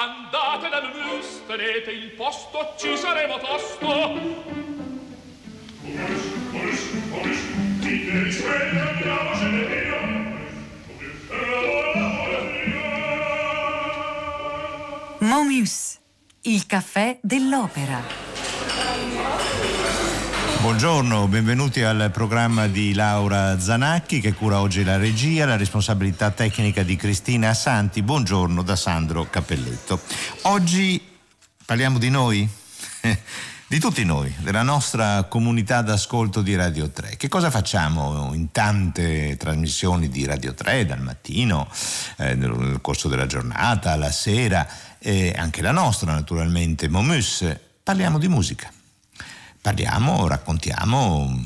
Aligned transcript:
Andate 0.00 0.68
dal 0.68 0.92
mus, 0.94 1.42
tenete 1.48 1.90
il 1.90 2.12
posto, 2.12 2.72
ci 2.78 2.96
saremo 2.96 3.36
tosto. 3.38 3.88
Oris, 3.88 4.62
oris, 6.52 6.82
oris, 7.10 7.40
dite 7.80 8.22
risveglia, 8.22 8.90
andiamo, 8.90 9.34
se 9.34 9.44
ne 9.44 9.64
via. 9.66 9.98
Momus, 15.18 15.98
il 16.42 16.64
caffè 16.66 17.18
dell'opera. 17.20 18.27
Buongiorno, 20.60 21.28
benvenuti 21.28 21.82
al 21.82 22.10
programma 22.12 22.66
di 22.66 22.92
Laura 22.92 23.60
Zanacchi 23.60 24.20
che 24.20 24.34
cura 24.34 24.60
oggi 24.60 24.82
la 24.82 24.96
regia, 24.96 25.46
la 25.46 25.56
responsabilità 25.56 26.32
tecnica 26.32 26.82
di 26.82 26.96
Cristina 26.96 27.54
Santi. 27.54 28.02
Buongiorno 28.02 28.62
da 28.62 28.74
Sandro 28.74 29.30
Cappelletto. 29.30 30.00
Oggi 30.42 31.00
parliamo 31.64 31.98
di 31.98 32.10
noi? 32.10 32.48
di 33.68 33.78
tutti 33.78 34.04
noi, 34.04 34.34
della 34.38 34.62
nostra 34.62 35.24
comunità 35.24 35.80
d'ascolto 35.80 36.42
di 36.42 36.56
Radio 36.56 36.90
3. 36.90 37.16
Che 37.16 37.28
cosa 37.28 37.50
facciamo 37.50 38.34
in 38.34 38.50
tante 38.50 39.36
trasmissioni 39.36 40.08
di 40.08 40.26
Radio 40.26 40.54
3 40.54 40.86
dal 40.86 41.00
mattino, 41.00 41.68
eh, 42.16 42.34
nel 42.34 42.80
corso 42.82 43.06
della 43.06 43.26
giornata, 43.26 43.94
la 43.94 44.10
sera 44.10 44.66
e 44.98 45.32
anche 45.38 45.62
la 45.62 45.72
nostra 45.72 46.12
naturalmente, 46.12 46.88
Momus? 46.88 47.46
Parliamo 47.84 48.18
di 48.18 48.26
musica 48.26 48.72
parliamo, 49.68 50.26
raccontiamo 50.26 51.28
mm, 51.28 51.42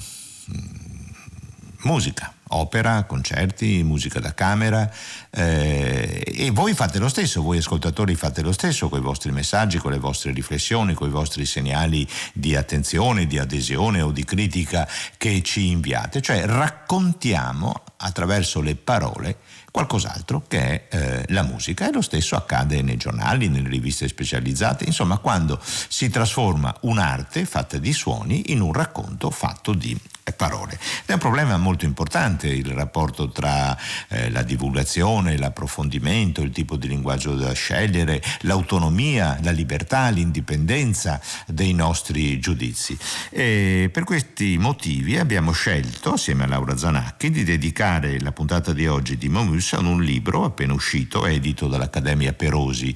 musica, 1.82 2.32
opera, 2.50 3.02
concerti, 3.02 3.82
musica 3.82 4.20
da 4.20 4.32
camera 4.32 4.88
eh, 5.28 6.22
e 6.24 6.50
voi 6.52 6.72
fate 6.72 7.00
lo 7.00 7.08
stesso, 7.08 7.42
voi 7.42 7.58
ascoltatori 7.58 8.14
fate 8.14 8.42
lo 8.42 8.52
stesso 8.52 8.88
con 8.88 9.00
i 9.00 9.02
vostri 9.02 9.32
messaggi, 9.32 9.78
con 9.78 9.90
le 9.90 9.98
vostre 9.98 10.30
riflessioni, 10.30 10.94
con 10.94 11.08
i 11.08 11.10
vostri 11.10 11.44
segnali 11.44 12.06
di 12.32 12.54
attenzione, 12.54 13.26
di 13.26 13.40
adesione 13.40 14.02
o 14.02 14.12
di 14.12 14.22
critica 14.22 14.88
che 15.16 15.42
ci 15.42 15.70
inviate, 15.70 16.22
cioè 16.22 16.46
raccontiamo 16.46 17.74
attraverso 17.96 18.60
le 18.60 18.76
parole 18.76 19.38
qualcos'altro 19.72 20.44
che 20.46 20.88
è 20.88 20.96
eh, 20.96 21.24
la 21.32 21.42
musica. 21.42 21.88
E 21.88 21.92
lo 21.92 22.02
stesso 22.02 22.36
accade 22.36 22.80
nei 22.82 22.96
giornali, 22.96 23.48
nelle 23.48 23.68
riviste 23.68 24.06
specializzate, 24.06 24.84
insomma 24.84 25.18
quando 25.18 25.58
si 25.62 26.08
trasforma 26.10 26.72
un'arte 26.82 27.44
fatta 27.44 27.78
di 27.78 27.92
suoni 27.92 28.52
in 28.52 28.60
un 28.60 28.72
racconto 28.72 29.30
fatto 29.30 29.72
di 29.72 29.98
parole. 30.36 30.78
È 31.04 31.12
un 31.12 31.18
problema 31.18 31.56
molto 31.56 31.84
importante 31.84 32.46
il 32.48 32.70
rapporto 32.70 33.28
tra 33.28 33.76
eh, 34.08 34.30
la 34.30 34.42
divulgazione, 34.42 35.36
l'approfondimento, 35.36 36.42
il 36.42 36.50
tipo 36.50 36.76
di 36.76 36.88
linguaggio 36.88 37.34
da 37.34 37.52
scegliere, 37.52 38.22
l'autonomia, 38.40 39.38
la 39.42 39.50
libertà, 39.50 40.08
l'indipendenza 40.10 41.20
dei 41.46 41.72
nostri 41.72 42.38
giudizi. 42.38 42.96
E 43.30 43.90
per 43.92 44.04
questi 44.04 44.58
motivi 44.58 45.18
abbiamo 45.18 45.52
scelto, 45.52 46.12
assieme 46.12 46.44
a 46.44 46.46
Laura 46.46 46.76
Zanacchi, 46.76 47.30
di 47.30 47.44
dedicare 47.44 48.20
la 48.20 48.32
puntata 48.32 48.72
di 48.72 48.86
oggi 48.86 49.16
di 49.16 49.28
Momus 49.28 49.72
a 49.72 49.80
un 49.80 50.02
libro 50.02 50.44
appena 50.44 50.72
uscito, 50.72 51.26
edito 51.26 51.66
dall'Accademia 51.68 52.32
Perosi 52.32 52.94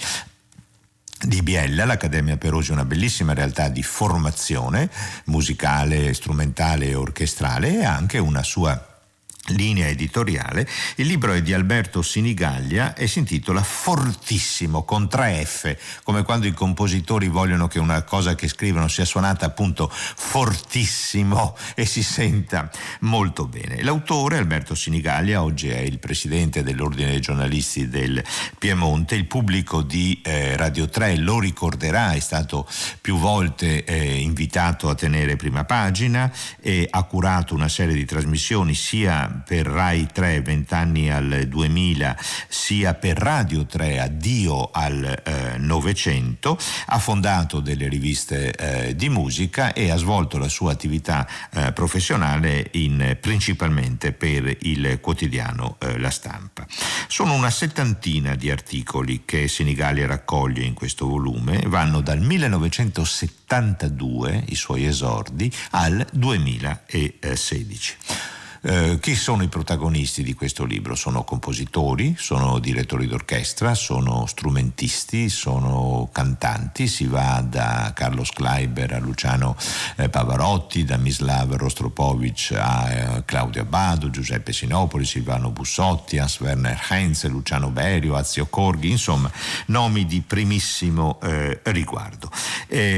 di 1.22 1.42
Biella, 1.42 1.84
l'Accademia 1.84 2.36
Perosi 2.36 2.70
è 2.70 2.75
una 2.75 2.84
bellissima 2.84 3.33
realtà 3.33 3.69
di 3.69 3.83
formazione 3.83 4.91
musicale, 5.25 6.12
strumentale 6.14 6.86
e 6.86 6.95
orchestrale 6.95 7.81
e 7.81 7.84
anche 7.84 8.19
una 8.19 8.42
sua 8.42 8.95
linea 9.48 9.89
editoriale. 9.89 10.69
Il 10.97 11.06
libro 11.06 11.33
è 11.33 11.42
di 11.42 11.52
Alberto 11.52 12.02
Sinigaglia 12.02 12.94
e 12.94 13.06
si 13.06 13.19
intitola 13.19 13.62
Fortissimo 13.62 14.84
con 14.84 15.08
tre 15.08 15.44
F, 15.44 15.77
come 16.02 16.22
quando 16.22 16.47
i 16.47 16.52
compositori 16.52 17.28
vogliono 17.28 17.69
che 17.69 17.78
una 17.78 18.02
cosa 18.02 18.34
che 18.34 18.48
scrivono 18.48 18.89
sia 18.89 19.05
suonata 19.05 19.47
appunto 19.47 19.91
fortissimo 19.91 21.56
e 21.74 21.86
si 21.86 22.02
senta 22.02 22.70
molto 23.00 23.46
bene. 23.46 23.83
L'autore 23.83 24.39
Alberto 24.39 24.74
Sinigaglia 24.74 25.42
oggi 25.42 25.68
è 25.68 25.80
il 25.80 25.98
presidente 25.98 26.63
dell'Ordine 26.63 27.11
dei 27.11 27.20
giornalisti 27.20 27.89
del 27.89 28.23
Piemonte, 28.58 29.14
il 29.14 29.27
pubblico 29.27 29.83
di 29.83 30.20
eh, 30.23 30.57
Radio 30.57 30.89
3 30.89 31.17
lo 31.17 31.39
ricorderà, 31.39 32.13
è 32.13 32.20
stato 32.20 32.67
più 33.01 33.17
volte 33.18 33.84
eh, 33.84 34.20
invitato 34.20 34.89
a 34.89 34.95
tenere 34.95 35.36
prima 35.36 35.64
pagina 35.64 36.33
e 36.61 36.86
ha 36.90 37.02
curato 37.05 37.55
una 37.55 37.68
serie 37.68 37.95
di 37.95 38.05
trasmissioni 38.05 38.74
sia 38.74 39.36
per 39.45 39.67
Rai 39.67 40.08
3 40.13 40.42
vent'anni 40.42 41.11
al 41.11 41.47
2000 41.48 42.17
sia 42.48 42.95
per 42.95 43.19
Radio 43.19 43.67
3 43.67 44.01
addio 44.01 44.70
al 44.70 45.05
eh, 45.05 45.58
Novecento, 45.58 46.58
ha 46.86 46.98
fondato 46.98 47.61
delle 47.61 47.89
riviste 47.89 48.52
eh, 48.52 48.96
di 48.96 49.08
musica 49.08 49.73
e 49.73 49.91
ha 49.91 49.96
svolto 49.96 50.39
la 50.39 50.48
sua 50.48 50.73
attività 50.73 51.29
eh, 51.52 51.73
professionale 51.73 52.69
in, 52.73 53.17
principalmente 53.20 54.13
per 54.13 54.57
il 54.61 54.98
quotidiano 55.01 55.77
eh, 55.79 55.98
La 55.98 56.11
Stampa. 56.11 56.67
Sono 57.08 57.35
una 57.35 57.51
settantina 57.51 58.35
di 58.35 58.51
articoli 58.51 59.23
che 59.25 59.48
Senigallia 59.48 60.07
raccoglie 60.07 60.64
in 60.64 60.75
questo 60.75 61.07
volume, 61.07 61.63
vanno 61.67 62.01
dal 62.01 62.20
1972, 62.20 64.45
i 64.48 64.55
suoi 64.55 64.86
esordi, 64.86 65.52
al 65.70 66.07
2016. 66.13 67.96
Eh, 68.68 68.98
chi 69.00 69.14
sono 69.14 69.44
i 69.44 69.48
protagonisti 69.48 70.24
di 70.24 70.34
questo 70.34 70.64
libro? 70.64 70.96
Sono 70.96 71.22
compositori, 71.22 72.16
sono 72.18 72.58
direttori 72.58 73.06
d'orchestra, 73.06 73.74
sono 73.74 74.27
strumentisti, 74.27 75.28
sono 75.28 76.08
cantanti, 76.10 76.88
si 76.88 77.06
va 77.06 77.44
da 77.48 77.92
Carlos 77.94 78.30
Kleiber 78.30 78.94
a 78.94 78.98
Luciano 78.98 79.54
eh, 79.94 80.08
Pavarotti, 80.08 80.82
da 80.82 80.96
Mislav 80.96 81.54
Rostropovic 81.54 82.56
a 82.58 82.90
eh, 82.90 83.24
Claudio 83.24 83.62
Abbado, 83.62 84.10
Giuseppe 84.10 84.52
Sinopoli, 84.52 85.04
Silvano 85.04 85.50
Bussotti, 85.50 86.18
Hans 86.18 86.40
Werner 86.40 86.86
Heinz, 86.90 87.24
Luciano 87.27 87.70
Berio, 87.70 88.16
Azio 88.16 88.46
Corghi, 88.46 88.90
insomma 88.90 89.30
nomi 89.66 90.06
di 90.06 90.22
primissimo 90.27 91.20
eh, 91.22 91.60
riguardo. 91.66 92.33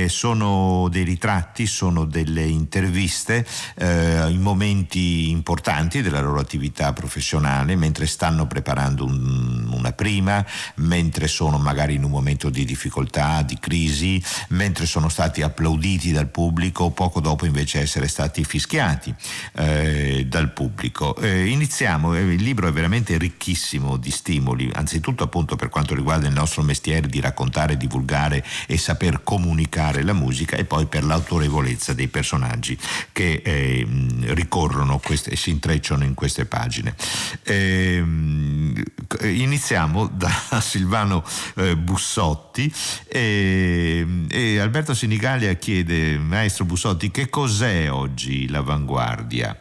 sono 0.06 0.88
dei 0.88 1.04
ritratti, 1.04 1.66
sono 1.66 2.06
delle 2.06 2.46
interviste 2.46 3.46
eh, 3.74 4.30
in 4.30 4.40
momenti 4.40 5.28
importanti 5.28 5.56
importanti 5.58 6.02
della 6.02 6.20
loro 6.20 6.38
attività 6.38 6.92
professionale 6.92 7.74
mentre 7.74 8.06
stanno 8.06 8.46
preparando 8.46 9.04
un, 9.04 9.68
una 9.72 9.90
prima, 9.90 10.44
mentre 10.76 11.26
sono 11.26 11.58
magari 11.58 11.94
in 11.94 12.04
un 12.04 12.12
momento 12.12 12.48
di 12.48 12.64
difficoltà, 12.64 13.42
di 13.42 13.58
crisi, 13.58 14.22
mentre 14.50 14.86
sono 14.86 15.08
stati 15.08 15.42
applauditi 15.42 16.12
dal 16.12 16.28
pubblico, 16.28 16.90
poco 16.90 17.20
dopo 17.20 17.44
invece 17.44 17.80
essere 17.80 18.06
stati 18.06 18.44
fischiati 18.44 19.12
eh, 19.54 20.26
dal 20.28 20.52
pubblico. 20.52 21.16
Eh, 21.16 21.46
iniziamo, 21.46 22.14
eh, 22.14 22.20
il 22.20 22.42
libro 22.42 22.68
è 22.68 22.72
veramente 22.72 23.18
ricchissimo 23.18 23.96
di 23.96 24.12
stimoli, 24.12 24.70
anzitutto 24.72 25.24
appunto 25.24 25.56
per 25.56 25.70
quanto 25.70 25.96
riguarda 25.96 26.28
il 26.28 26.34
nostro 26.34 26.62
mestiere 26.62 27.08
di 27.08 27.18
raccontare, 27.18 27.76
divulgare 27.76 28.44
e 28.68 28.78
saper 28.78 29.24
comunicare 29.24 30.04
la 30.04 30.12
musica 30.12 30.56
e 30.56 30.64
poi 30.64 30.86
per 30.86 31.02
l'autorevolezza 31.02 31.94
dei 31.94 32.06
personaggi 32.06 32.78
che 33.10 33.42
eh, 33.44 33.84
ricorrono 34.34 35.00
queste, 35.00 35.34
si 35.38 35.50
intrecciano 35.50 36.04
in 36.04 36.12
queste 36.12 36.44
pagine. 36.44 36.94
Eh, 37.42 38.04
iniziamo 39.22 40.06
da 40.08 40.30
Silvano 40.60 41.24
eh, 41.56 41.76
Bussotti 41.76 42.72
e, 43.06 44.26
e 44.28 44.58
Alberto 44.58 44.92
Sinigalia 44.92 45.54
chiede, 45.54 46.18
maestro 46.18 46.66
Bussotti, 46.66 47.10
che 47.10 47.30
cos'è 47.30 47.90
oggi 47.90 48.48
l'avanguardia? 48.48 49.58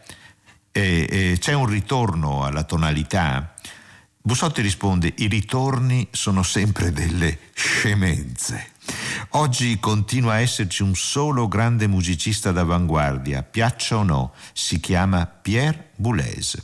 E, 0.71 1.07
e 1.09 1.37
c'è 1.39 1.53
un 1.53 1.67
ritorno 1.67 2.43
alla 2.43 2.63
tonalità? 2.63 3.53
Bussotti 4.21 4.61
risponde, 4.61 5.13
i 5.19 5.27
ritorni 5.27 6.05
sono 6.11 6.43
sempre 6.43 6.91
delle 6.91 7.39
scemenze. 7.53 8.71
Oggi 9.31 9.77
continua 9.79 10.33
a 10.33 10.39
esserci 10.39 10.83
un 10.83 10.95
solo 10.95 11.49
grande 11.49 11.87
musicista 11.87 12.51
d'avanguardia, 12.51 13.43
piaccia 13.43 13.97
o 13.97 14.03
no, 14.03 14.33
si 14.53 14.79
chiama 14.79 15.25
Pierre 15.25 15.89
Boulez. 15.95 16.57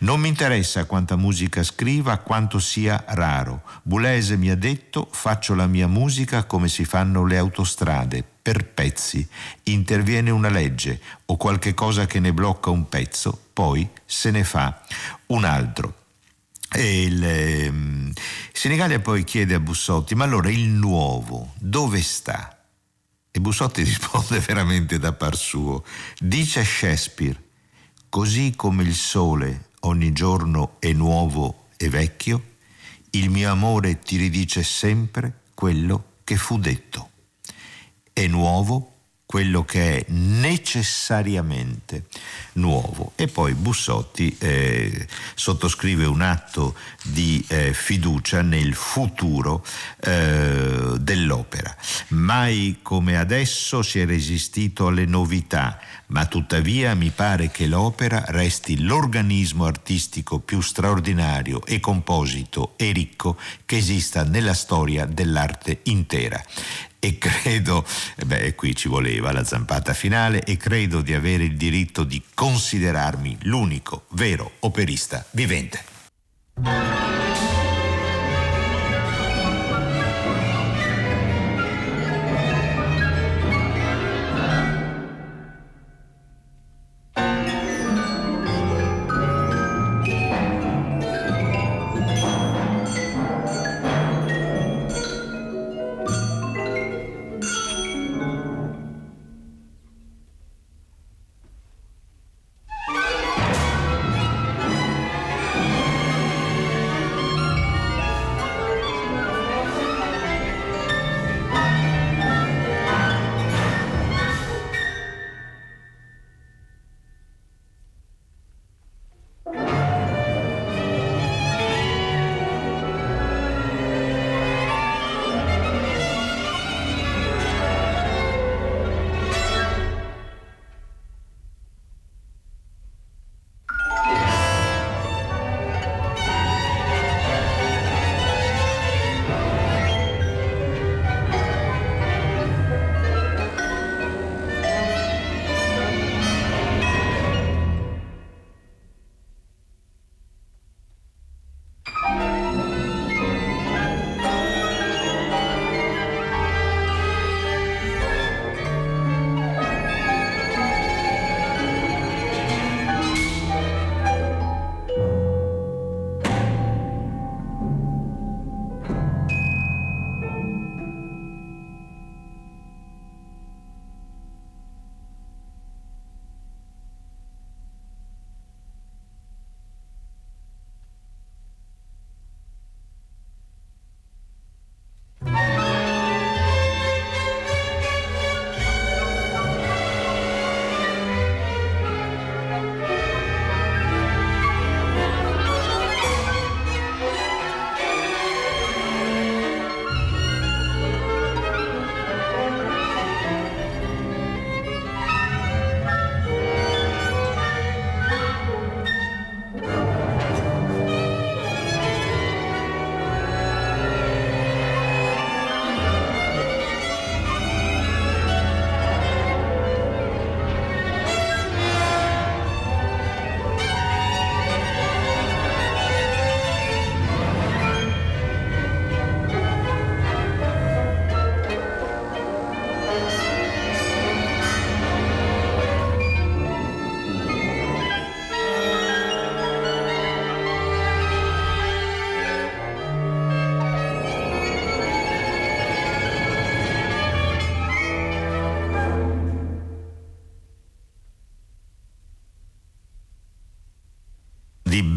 Non 0.00 0.20
mi 0.20 0.28
interessa 0.28 0.84
quanta 0.84 1.16
musica 1.16 1.62
scriva, 1.62 2.18
quanto 2.18 2.58
sia 2.58 3.02
raro. 3.08 3.62
Boulez 3.82 4.30
mi 4.32 4.50
ha 4.50 4.56
detto 4.56 5.08
faccio 5.10 5.54
la 5.54 5.66
mia 5.66 5.88
musica 5.88 6.44
come 6.44 6.68
si 6.68 6.84
fanno 6.84 7.24
le 7.24 7.38
autostrade, 7.38 8.22
per 8.42 8.66
pezzi. 8.66 9.26
Interviene 9.64 10.30
una 10.30 10.50
legge 10.50 11.00
o 11.26 11.36
qualche 11.38 11.72
cosa 11.72 12.06
che 12.06 12.20
ne 12.20 12.34
blocca 12.34 12.68
un 12.68 12.88
pezzo, 12.88 13.36
poi 13.54 13.88
se 14.04 14.30
ne 14.30 14.44
fa 14.44 14.82
un 15.28 15.44
altro. 15.44 16.01
E 16.74 17.02
il 17.02 17.22
eh, 17.22 17.72
Senigallia 18.52 18.98
poi 19.00 19.24
chiede 19.24 19.54
a 19.54 19.60
Bussotti, 19.60 20.14
ma 20.14 20.24
allora 20.24 20.50
il 20.50 20.68
nuovo 20.68 21.52
dove 21.58 22.00
sta? 22.00 22.64
E 23.30 23.40
Bussotti 23.40 23.82
risponde 23.84 24.40
veramente 24.40 24.98
da 24.98 25.12
par 25.12 25.36
suo, 25.36 25.84
dice 26.18 26.64
Shakespeare, 26.64 27.42
così 28.08 28.54
come 28.56 28.84
il 28.84 28.94
sole 28.94 29.70
ogni 29.80 30.12
giorno 30.12 30.76
è 30.78 30.92
nuovo 30.92 31.66
e 31.76 31.90
vecchio, 31.90 32.42
il 33.10 33.28
mio 33.28 33.50
amore 33.50 33.98
ti 33.98 34.16
ridice 34.16 34.62
sempre 34.62 35.40
quello 35.54 36.20
che 36.24 36.36
fu 36.36 36.58
detto. 36.58 37.10
È 38.12 38.26
nuovo 38.26 38.91
quello 39.32 39.64
che 39.64 39.96
è 39.96 40.04
necessariamente 40.08 42.04
nuovo. 42.56 43.12
E 43.16 43.28
poi 43.28 43.54
Bussotti 43.54 44.36
eh, 44.38 45.08
sottoscrive 45.34 46.04
un 46.04 46.20
atto 46.20 46.74
di 47.02 47.42
eh, 47.48 47.72
fiducia 47.72 48.42
nel 48.42 48.74
futuro 48.74 49.64
eh, 50.00 50.96
dell'opera. 50.98 51.74
Mai 52.08 52.80
come 52.82 53.16
adesso 53.16 53.80
si 53.80 54.00
è 54.00 54.04
resistito 54.04 54.88
alle 54.88 55.06
novità, 55.06 55.78
ma 56.08 56.26
tuttavia 56.26 56.94
mi 56.94 57.08
pare 57.08 57.50
che 57.50 57.66
l'opera 57.66 58.24
resti 58.26 58.82
l'organismo 58.82 59.64
artistico 59.64 60.40
più 60.40 60.60
straordinario 60.60 61.64
e 61.64 61.80
composito 61.80 62.74
e 62.76 62.92
ricco 62.92 63.38
che 63.64 63.78
esista 63.78 64.24
nella 64.24 64.52
storia 64.52 65.06
dell'arte 65.06 65.80
intera 65.84 66.44
e 67.04 67.18
credo, 67.18 67.84
beh, 68.24 68.54
qui 68.54 68.76
ci 68.76 68.86
voleva 68.86 69.32
la 69.32 69.42
zampata 69.42 69.92
finale, 69.92 70.44
e 70.44 70.56
credo 70.56 71.00
di 71.00 71.14
avere 71.14 71.42
il 71.42 71.56
diritto 71.56 72.04
di 72.04 72.22
considerarmi 72.32 73.38
l'unico 73.42 74.04
vero 74.10 74.52
operista 74.60 75.26
vivente. 75.32 75.82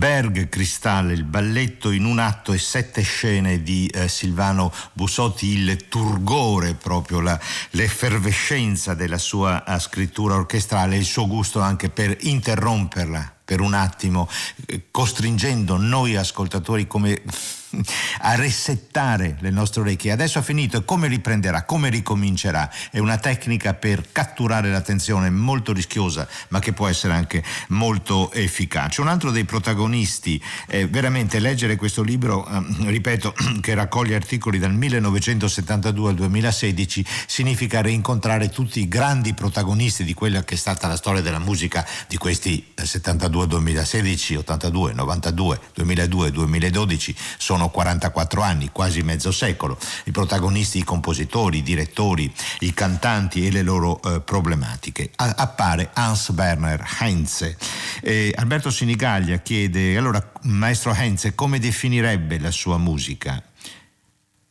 Berg 0.05 0.50
Cristal, 0.50 1.09
il 1.09 1.24
balletto 1.24 1.89
in 1.89 2.05
un 2.05 2.19
atto 2.19 2.53
e 2.53 2.59
sette 2.59 3.01
scene 3.01 3.63
di 3.63 3.88
eh, 3.88 4.07
Silvano 4.07 4.71
Bussotti, 4.93 5.47
il 5.47 5.88
turgore 5.89 6.75
proprio, 6.75 7.21
la, 7.21 7.39
l'effervescenza 7.71 8.93
della 8.93 9.17
sua 9.17 9.63
uh, 9.65 9.79
scrittura 9.79 10.35
orchestrale, 10.35 10.95
il 10.95 11.05
suo 11.05 11.25
gusto 11.25 11.59
anche 11.59 11.89
per 11.89 12.15
interromperla 12.19 13.33
per 13.43 13.62
un 13.62 13.74
attimo, 13.74 14.29
eh, 14.67 14.83
costringendo 14.91 15.75
noi 15.77 16.15
ascoltatori 16.15 16.85
come 16.85 17.24
a 18.20 18.36
resettare 18.36 19.38
le 19.39 19.50
nostre 19.50 19.82
orecchie. 19.82 20.12
Adesso 20.12 20.39
ha 20.39 20.41
finito 20.41 20.84
come 20.84 21.08
riprenderà, 21.08 21.63
come 21.63 21.89
ricomincerà? 21.89 22.70
È 22.91 23.00
una 23.00 23.17
tecnica 23.17 23.74
per 23.74 24.12
catturare 24.12 24.70
l'attenzione 24.70 25.29
molto 25.29 25.74
rischiosa, 25.74 26.27
ma 26.50 26.60
che 26.60 26.74
può 26.74 26.88
essere 26.88 27.13
anche 27.13 27.44
molto 27.70 28.32
efficace. 28.32 29.01
Un 29.01 29.08
altro 29.08 29.32
dei 29.32 29.46
protagonisti, 29.46 30.41
eh, 30.67 30.88
veramente 30.88 31.39
leggere 31.39 31.75
questo 31.75 32.01
libro, 32.01 32.48
eh, 32.48 32.89
ripeto, 32.89 33.34
che 33.62 33.74
raccoglie 33.74 34.15
articoli 34.15 34.60
dal 34.60 34.74
1972 34.74 36.10
al 36.10 36.15
2016, 36.15 37.05
significa 37.27 37.82
rincontrare 37.82 38.50
tutti 38.50 38.79
i 38.79 38.88
grandi 38.88 39.34
protagonisti 39.34 40.03
di 40.03 40.13
quella 40.13 40.44
che 40.44 40.55
è 40.55 40.58
stata 40.58 40.88
la 40.88 40.96
storia 40.96 41.22
della 41.22 41.39
musica 41.39 41.86
di 42.08 42.17
questi 42.17 42.74
72-2016, 42.75 44.38
82, 44.38 44.94
92, 44.94 45.60
2002, 45.74 46.32
2012. 46.32 47.15
Sono 47.38 47.64
sono 47.65 47.69
44 47.69 48.41
anni, 48.41 48.69
quasi 48.72 49.01
mezzo 49.01 49.31
secolo, 49.31 49.77
i 50.05 50.12
protagonisti, 50.12 50.79
i 50.79 50.84
compositori, 50.84 51.60
i 51.60 51.63
direttori, 51.63 52.31
i 52.60 52.74
cantanti 52.74 53.45
e 53.45 53.51
le 53.51 53.62
loro 53.62 54.01
eh, 54.01 54.22
problematiche. 54.22 55.12
A- 55.15 55.36
appare 55.38 55.89
Hans 55.93 56.29
Werner 56.29 56.84
Heinze. 57.00 57.57
Eh, 58.01 58.34
Alberto 58.36 58.69
Sinigaglia 58.69 59.38
chiede, 59.38 59.98
allora, 59.98 60.31
maestro 60.43 60.93
Heinze, 60.93 61.34
come 61.36 61.60
definirebbe 61.60 62.39
la 62.39 62.51
sua 62.51 62.77
musica? 62.77 63.41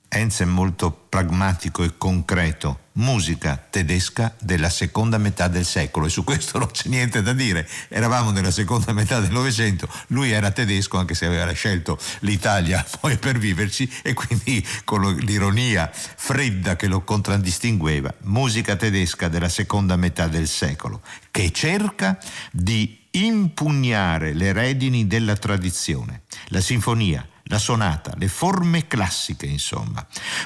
Enz 0.08 0.40
è 0.40 0.44
molto 0.44 0.92
pragmatico 1.08 1.82
e 1.82 1.98
concreto, 1.98 2.78
musica 2.94 3.56
tedesca 3.70 4.34
della 4.40 4.68
seconda 4.68 5.18
metà 5.18 5.48
del 5.48 5.64
secolo 5.64 6.06
e 6.06 6.10
su 6.10 6.24
questo 6.24 6.58
non 6.58 6.70
c'è 6.70 6.88
niente 6.88 7.22
da 7.22 7.32
dire. 7.32 7.68
Eravamo 7.88 8.30
nella 8.30 8.50
seconda 8.50 8.92
metà 8.92 9.20
del 9.20 9.30
Novecento, 9.30 9.88
lui 10.08 10.30
era 10.30 10.50
tedesco 10.50 10.98
anche 10.98 11.14
se 11.14 11.26
aveva 11.26 11.50
scelto 11.52 11.98
l'Italia 12.20 12.84
poi 13.00 13.16
per 13.16 13.38
viverci 13.38 13.90
e 14.02 14.12
quindi 14.14 14.64
con 14.84 15.02
l'ironia 15.16 15.90
fredda 15.92 16.76
che 16.76 16.86
lo 16.86 17.02
contraddistingueva, 17.02 18.14
musica 18.22 18.76
tedesca 18.76 19.28
della 19.28 19.48
seconda 19.48 19.96
metà 19.96 20.28
del 20.28 20.48
secolo, 20.48 21.02
che 21.30 21.50
cerca 21.52 22.18
di 22.50 23.02
impugnare 23.12 24.32
le 24.32 24.52
redini 24.52 25.06
della 25.06 25.36
tradizione. 25.36 26.22
La 26.48 26.60
sinfonia, 26.60 27.26
la 27.48 27.58
sonata, 27.58 28.14
le 28.16 28.28
forme 28.28 28.86
classiche, 28.86 29.44
insomma. 29.44 30.04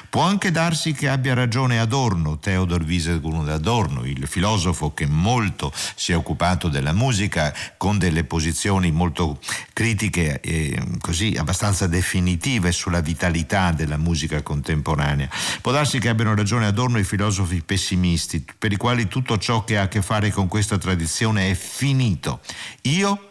Può 0.09 0.21
anche 0.21 0.51
darsi 0.51 0.91
che 0.91 1.07
abbia 1.07 1.33
ragione 1.33 1.79
Adorno, 1.79 2.39
Theodor 2.39 2.83
Wieselgrund 2.83 3.47
Adorno, 3.47 4.03
il 4.03 4.27
filosofo 4.27 4.93
che 4.93 5.05
molto 5.05 5.71
si 5.95 6.11
è 6.11 6.15
occupato 6.15 6.67
della 6.67 6.91
musica 6.91 7.53
con 7.77 7.97
delle 7.97 8.25
posizioni 8.25 8.91
molto 8.91 9.39
critiche 9.71 10.41
e 10.41 10.81
così 10.99 11.35
abbastanza 11.37 11.87
definitive 11.87 12.73
sulla 12.73 12.99
vitalità 13.01 13.71
della 13.71 13.97
musica 13.97 14.41
contemporanea. 14.41 15.29
Può 15.61 15.71
darsi 15.71 15.99
che 15.99 16.09
abbiano 16.09 16.35
ragione 16.35 16.65
Adorno 16.65 16.99
i 16.99 17.05
filosofi 17.05 17.61
pessimisti, 17.61 18.45
per 18.57 18.73
i 18.73 18.77
quali 18.77 19.07
tutto 19.07 19.37
ciò 19.37 19.63
che 19.63 19.77
ha 19.77 19.83
a 19.83 19.87
che 19.87 20.01
fare 20.01 20.31
con 20.31 20.49
questa 20.49 20.77
tradizione 20.77 21.49
è 21.49 21.53
finito. 21.53 22.41
Io 22.81 23.28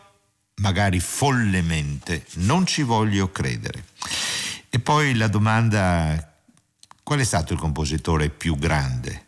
magari 0.58 1.00
follemente, 1.00 2.24
non 2.34 2.66
ci 2.66 2.82
voglio 2.82 3.30
credere. 3.30 3.84
E 4.68 4.78
poi 4.78 5.14
la 5.14 5.28
domanda, 5.28 6.34
qual 7.02 7.20
è 7.20 7.24
stato 7.24 7.52
il 7.52 7.58
compositore 7.58 8.28
più 8.28 8.56
grande? 8.56 9.26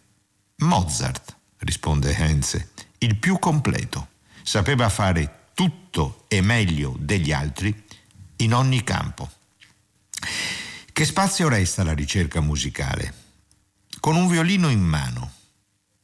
Mozart, 0.56 1.36
risponde 1.58 2.14
Henze, 2.14 2.70
il 2.98 3.16
più 3.16 3.38
completo. 3.38 4.08
Sapeva 4.42 4.88
fare 4.88 5.48
tutto 5.54 6.24
e 6.28 6.40
meglio 6.40 6.96
degli 6.98 7.32
altri 7.32 7.84
in 8.36 8.54
ogni 8.54 8.82
campo. 8.84 9.30
Che 10.92 11.04
spazio 11.04 11.48
resta 11.48 11.82
alla 11.82 11.92
ricerca 11.92 12.40
musicale? 12.40 13.14
Con 14.00 14.16
un 14.16 14.28
violino 14.28 14.68
in 14.68 14.80
mano 14.80 15.32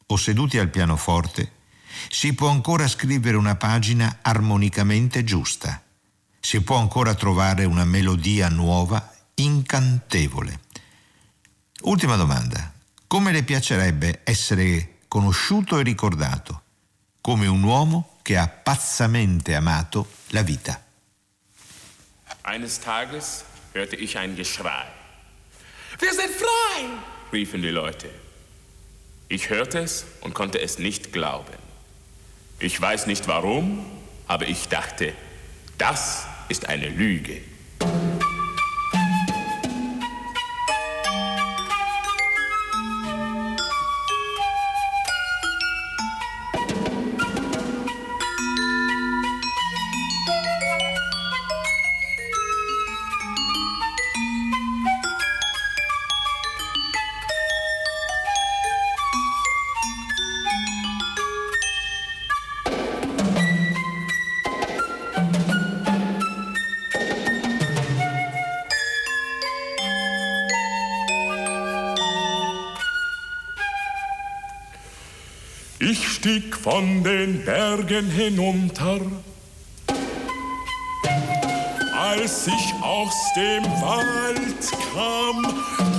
o 0.07 0.17
seduti 0.17 0.59
al 0.59 0.71
pianoforte 0.71 1.53
si 2.09 2.33
può 2.35 2.49
ancora 2.49 2.89
scrivere 2.89 3.37
una 3.37 3.57
pagina 3.57 4.19
armonicamente 4.23 5.25
giusta. 5.25 5.83
Si 6.41 6.61
può 6.63 6.77
ancora 6.77 7.15
trovare 7.15 7.65
una 7.65 7.85
melodia 7.85 8.49
nuova, 8.49 9.13
incantevole. 9.35 10.61
Ultima 11.83 12.17
domanda. 12.17 12.73
Come 13.07 13.33
le 13.33 13.43
piacerebbe 13.43 14.21
essere 14.25 14.99
conosciuto 15.09 15.79
e 15.79 15.83
ricordato 15.83 16.63
come 17.27 17.49
un 17.49 17.65
uomo 17.65 18.19
che 18.23 18.37
ha 18.37 18.47
pazzamente 18.47 19.57
amato 19.57 20.09
la 20.29 20.43
vita? 20.43 20.81
Eines 22.43 22.79
Tages 22.79 23.43
hörte 23.73 23.97
ich 23.97 24.17
ein 24.17 24.37
Geschrei. 24.37 24.87
Wir 25.99 26.13
sind 26.13 26.31
frei! 26.31 26.87
riefen 27.33 27.63
die 27.63 27.73
Leute. 27.73 28.09
Ich 29.29 29.51
hörte 29.51 29.81
es 29.81 30.05
und 30.21 30.35
konnte 30.35 30.61
es 30.61 30.79
nicht 30.79 31.13
glauben. 31.13 31.66
Ich 32.59 32.81
weiß 32.81 33.07
nicht 33.07 33.29
warum, 33.29 33.85
aber 34.27 34.49
ich 34.49 34.69
dachte, 34.69 35.13
das 35.77 36.27
ist 36.49 36.69
eine 36.69 36.89
Lüge. 36.89 37.43
Stieg 76.17 76.57
von 76.57 77.05
den 77.05 77.45
Bergen 77.45 78.11
hinunter. 78.11 79.01
Als 81.95 82.47
ich 82.47 82.75
aus 82.83 83.15
dem 83.37 83.65
Wald 83.83 84.63
kam, 84.95 85.43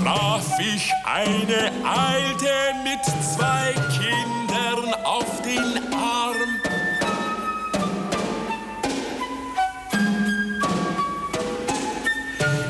traf 0.04 0.60
ich 0.60 0.92
eine 1.06 1.72
Alte 1.86 2.50
mit 2.84 3.04
zwei 3.24 3.74
Kindern 4.00 4.94
auf 5.04 5.42
den 5.44 5.94
Arm. 5.94 6.36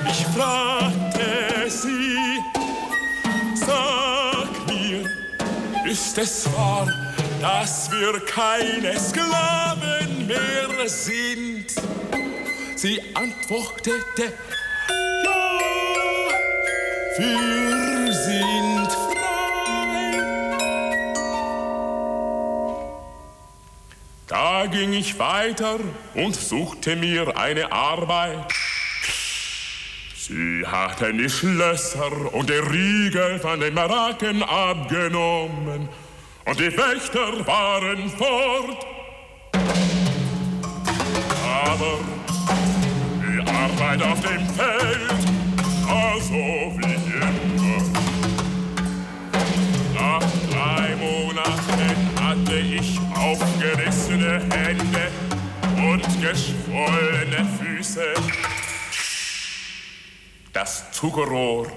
Ich 0.09 0.25
fragte 0.35 1.69
sie, 1.69 2.41
sag 3.55 4.67
mir, 4.67 5.09
ist 5.89 6.17
es 6.17 6.45
wahr, 6.53 6.87
dass 7.47 7.89
wir 7.89 8.19
keine 8.25 8.99
Sklaven 8.99 10.27
mehr 10.27 10.89
sind. 10.89 11.67
Sie 12.75 13.01
antwortete, 13.13 14.33
ja, 15.23 15.59
wir 17.17 18.13
sind 18.13 18.91
frei. 18.91 20.19
Da 24.27 24.65
ging 24.65 24.91
ich 24.91 25.17
weiter 25.17 25.79
und 26.15 26.35
suchte 26.35 26.97
mir 26.97 27.37
eine 27.37 27.71
Arbeit. 27.71 28.53
Sie 30.17 30.65
hatten 30.67 31.17
die 31.17 31.29
Schlösser 31.29 32.33
und 32.33 32.49
die 32.49 32.55
Riegel 32.55 33.39
von 33.39 33.61
den 33.61 33.73
Baracken 33.73 34.43
abgenommen 34.43 35.87
und 36.47 36.59
die 36.59 36.77
Wächter 36.77 37.45
waren 37.45 38.09
fort. 38.09 38.85
Aber 41.65 41.99
die 43.21 43.39
Arbeit 43.41 44.01
auf 44.01 44.19
dem 44.21 44.47
Feld 44.49 45.11
war 45.85 46.19
so 46.21 46.33
wie 46.33 46.95
immer. 47.11 47.83
Nach 49.93 50.23
drei 50.49 50.95
Monaten 50.95 52.23
hatte 52.23 52.59
ich 52.59 52.97
aufgerissene 53.13 54.41
Hände 54.49 55.11
und 55.75 56.03
geschwollene 56.21 57.45
Füße. 57.59 58.13
Das 60.53 60.91
Zuckerrohr 60.91 61.67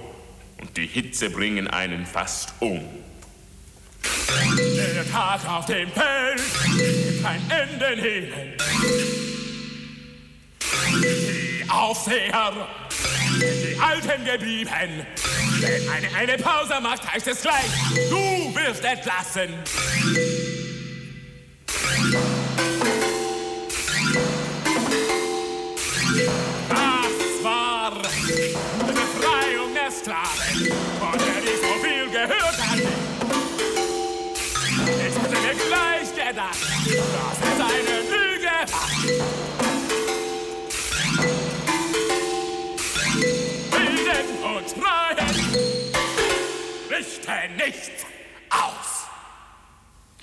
und 0.61 0.77
die 0.77 0.87
Hitze 0.87 1.29
bringen 1.29 1.67
einen 1.67 2.07
fast 2.07 2.55
um. 2.61 3.10
Der 4.77 5.11
Tag 5.11 5.41
auf 5.49 5.67
dem 5.67 5.91
Feld, 5.91 6.43
kein 7.23 7.43
Ende 7.51 8.03
nehmen. 8.03 8.57
Die 11.03 11.65
Aufseher, 11.69 12.53
die 13.41 13.79
Alten 13.81 14.25
geblieben. 14.25 15.07
Wenn 15.61 15.89
eine, 15.89 16.09
eine 16.17 16.43
Pause 16.43 16.81
macht, 16.81 17.11
heißt 17.13 17.29
es 17.29 17.43
gleich, 17.43 17.67
du 18.11 18.55
wirst 18.55 18.85
entlassen. 18.85 19.51
Das 26.69 27.45
war 27.45 27.93
die 28.03 28.55
Befreiung 28.87 29.75
der 29.75 29.91
Sklaven, 29.91 30.50
mir 35.55 35.65
gleich 35.65 36.15
gedacht, 36.15 36.59
dass 36.61 37.39
es 37.49 37.61
eine 37.61 38.01
Lüge. 38.09 38.57
Frieden 43.71 44.29
und 44.45 44.69
Freiheit 44.71 45.37
richten 46.91 47.57
nichts 47.57 48.07
aus. 48.51 49.10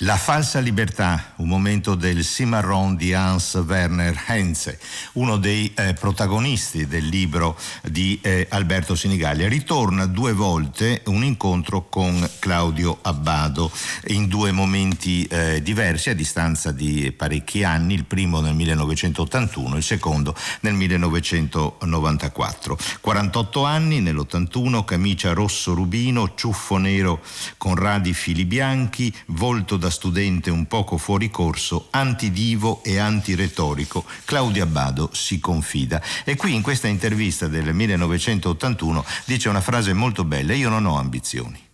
La 0.01 0.15
falsa 0.15 0.59
libertà, 0.59 1.33
un 1.37 1.47
momento 1.47 1.95
del 1.95 2.23
Cimarron 2.23 2.95
di 2.95 3.15
Hans 3.15 3.55
Werner 3.65 4.25
Henze, 4.27 4.79
uno 5.13 5.37
dei 5.37 5.73
eh, 5.73 5.95
protagonisti 5.95 6.85
del 6.85 7.07
libro 7.07 7.57
di 7.81 8.19
eh, 8.21 8.45
Alberto 8.51 8.93
Sinigallia. 8.93 9.47
Ritorna 9.47 10.05
due 10.05 10.33
volte 10.33 11.01
un 11.07 11.23
incontro 11.23 11.89
con 11.89 12.29
Claudio 12.37 12.99
Abbado 13.01 13.71
in 14.09 14.27
due 14.27 14.51
momenti 14.51 15.23
eh, 15.23 15.63
diversi 15.63 16.11
a 16.11 16.13
distanza 16.13 16.71
di 16.71 17.11
parecchi 17.11 17.63
anni, 17.63 17.95
il 17.95 18.05
primo 18.05 18.39
nel 18.39 18.53
1981, 18.53 19.77
il 19.77 19.83
secondo 19.83 20.35
nel 20.59 20.75
1994. 20.75 22.77
48 23.01 23.65
anni 23.65 23.99
nell'81, 24.01 24.85
camicia 24.85 25.33
rosso 25.33 25.73
rubino, 25.73 26.35
ciuffo 26.35 26.77
nero 26.77 27.19
con 27.57 27.73
radi 27.73 28.13
fili 28.13 28.45
bianchi, 28.45 29.11
volto 29.25 29.75
da 29.75 29.85
da 29.87 29.89
studente 29.89 30.51
un 30.51 30.65
poco 30.65 30.97
fuori 30.97 31.29
corso, 31.29 31.87
antidivo 31.91 32.83
e 32.83 32.97
antiretorico, 32.97 34.03
Claudio 34.25 34.63
Abbado 34.63 35.09
si 35.13 35.39
confida. 35.39 36.01
E 36.25 36.35
qui 36.35 36.53
in 36.53 36.61
questa 36.61 36.87
intervista 36.87 37.47
del 37.47 37.73
1981 37.73 39.05
dice 39.25 39.49
una 39.49 39.61
frase 39.61 39.93
molto 39.93 40.25
bella, 40.25 40.53
io 40.53 40.69
non 40.69 40.85
ho 40.85 40.97
ambizioni 40.97 41.66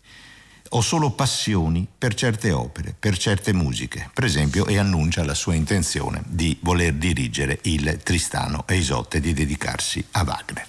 ho 0.75 0.81
solo 0.81 1.11
passioni 1.11 1.87
per 1.97 2.15
certe 2.15 2.51
opere, 2.51 2.95
per 2.97 3.17
certe 3.17 3.53
musiche, 3.53 4.09
per 4.13 4.23
esempio, 4.23 4.65
e 4.65 4.77
annuncia 4.77 5.23
la 5.23 5.35
sua 5.35 5.53
intenzione 5.53 6.23
di 6.25 6.57
voler 6.61 6.93
dirigere 6.93 7.59
il 7.63 7.99
Tristano 8.03 8.65
e 8.67 8.77
Isotte, 8.77 9.19
di 9.19 9.33
dedicarsi 9.33 10.03
a 10.11 10.23
Wagner. 10.23 10.65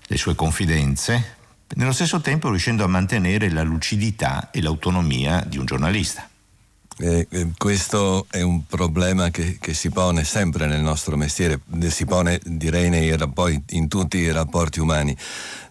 le 0.05 0.17
sue 0.17 0.35
confidenze, 0.35 1.35
nello 1.75 1.91
stesso 1.91 2.21
tempo 2.21 2.49
riuscendo 2.49 2.83
a 2.83 2.87
mantenere 2.87 3.49
la 3.49 3.63
lucidità 3.63 4.51
e 4.51 4.61
l'autonomia 4.61 5.43
di 5.45 5.57
un 5.57 5.65
giornalista? 5.65 6.29
Eh, 6.99 7.27
eh, 7.29 7.47
questo 7.55 8.25
è 8.27 8.41
un 8.41 8.65
problema 8.65 9.29
che, 9.29 9.59
che, 9.61 9.75
si 9.75 9.91
pone 9.91 10.23
sempre 10.23 10.65
nel 10.65 10.81
nostro 10.81 11.15
mestiere, 11.15 11.59
si 11.89 12.05
pone 12.05 12.39
direi 12.43 12.89
nei, 12.89 13.15
poi 13.31 13.61
in 13.69 13.87
tutti 13.87 14.17
i 14.17 14.31
rapporti 14.31 14.79
umani. 14.79 15.15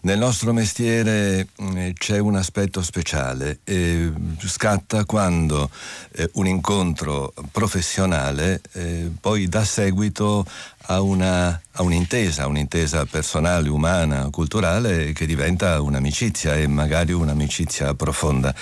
Nel 0.01 0.19
nostro 0.19 0.53
mestiere 0.53 1.49
eh, 1.75 1.93
c'è 1.97 2.19
un 2.19 2.35
aspetto 2.35 2.81
speciale, 2.81 3.59
eh, 3.65 4.09
scatta 4.39 5.03
quando 5.03 5.69
eh, 6.13 6.29
un 6.35 6.47
incontro 6.47 7.33
professionale 7.51 8.61
eh, 8.71 9.11
poi 9.19 9.49
dà 9.49 9.65
seguito 9.65 10.45
a, 10.87 11.01
una, 11.01 11.49
a 11.49 11.81
un'intesa, 11.81 12.47
un'intesa 12.47 13.05
personale, 13.05 13.69
umana, 13.69 14.29
culturale 14.29 15.13
che 15.13 15.25
diventa 15.25 15.81
un'amicizia 15.81 16.55
e 16.55 16.67
magari 16.67 17.13
un'amicizia 17.13 17.93
profonda. 17.93 18.53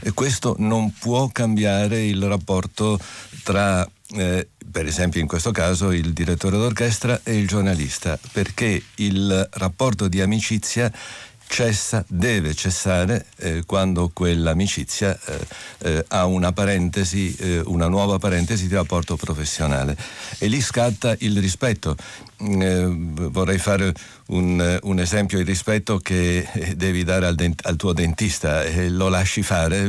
E 0.00 0.12
questo 0.12 0.54
non 0.58 0.92
può 0.98 1.28
cambiare 1.28 2.04
il 2.04 2.22
rapporto 2.22 2.98
tra 3.42 3.88
eh, 4.16 4.48
per 4.70 4.86
esempio 4.86 5.20
in 5.20 5.26
questo 5.26 5.50
caso 5.50 5.92
il 5.92 6.12
direttore 6.12 6.56
d'orchestra 6.56 7.20
e 7.22 7.36
il 7.36 7.46
giornalista, 7.46 8.18
perché 8.32 8.82
il 8.96 9.48
rapporto 9.52 10.08
di 10.08 10.20
amicizia 10.20 10.92
cessa, 11.46 12.04
deve 12.08 12.54
cessare 12.54 13.26
eh, 13.36 13.62
quando 13.64 14.10
quell'amicizia 14.12 15.18
eh, 15.26 15.46
eh, 15.78 16.04
ha 16.08 16.26
una 16.26 16.52
parentesi, 16.52 17.34
eh, 17.36 17.60
una 17.66 17.88
nuova 17.88 18.18
parentesi 18.18 18.66
di 18.66 18.74
rapporto 18.74 19.16
professionale 19.16 19.96
e 20.38 20.46
lì 20.46 20.60
scatta 20.60 21.14
il 21.20 21.38
rispetto. 21.38 21.96
Mm, 22.42 22.60
eh, 22.62 23.28
vorrei 23.30 23.58
fare 23.58 23.94
un, 24.26 24.78
un, 24.82 24.98
esempio, 24.98 25.38
il 25.38 25.44
rispetto 25.44 25.98
che 25.98 26.48
eh, 26.50 26.74
devi 26.76 27.04
dare 27.04 27.26
al, 27.26 27.34
dent- 27.34 27.64
al 27.66 27.76
tuo 27.76 27.92
dentista, 27.92 28.62
lo 28.88 29.08
lasci 29.08 29.42
fare, 29.42 29.84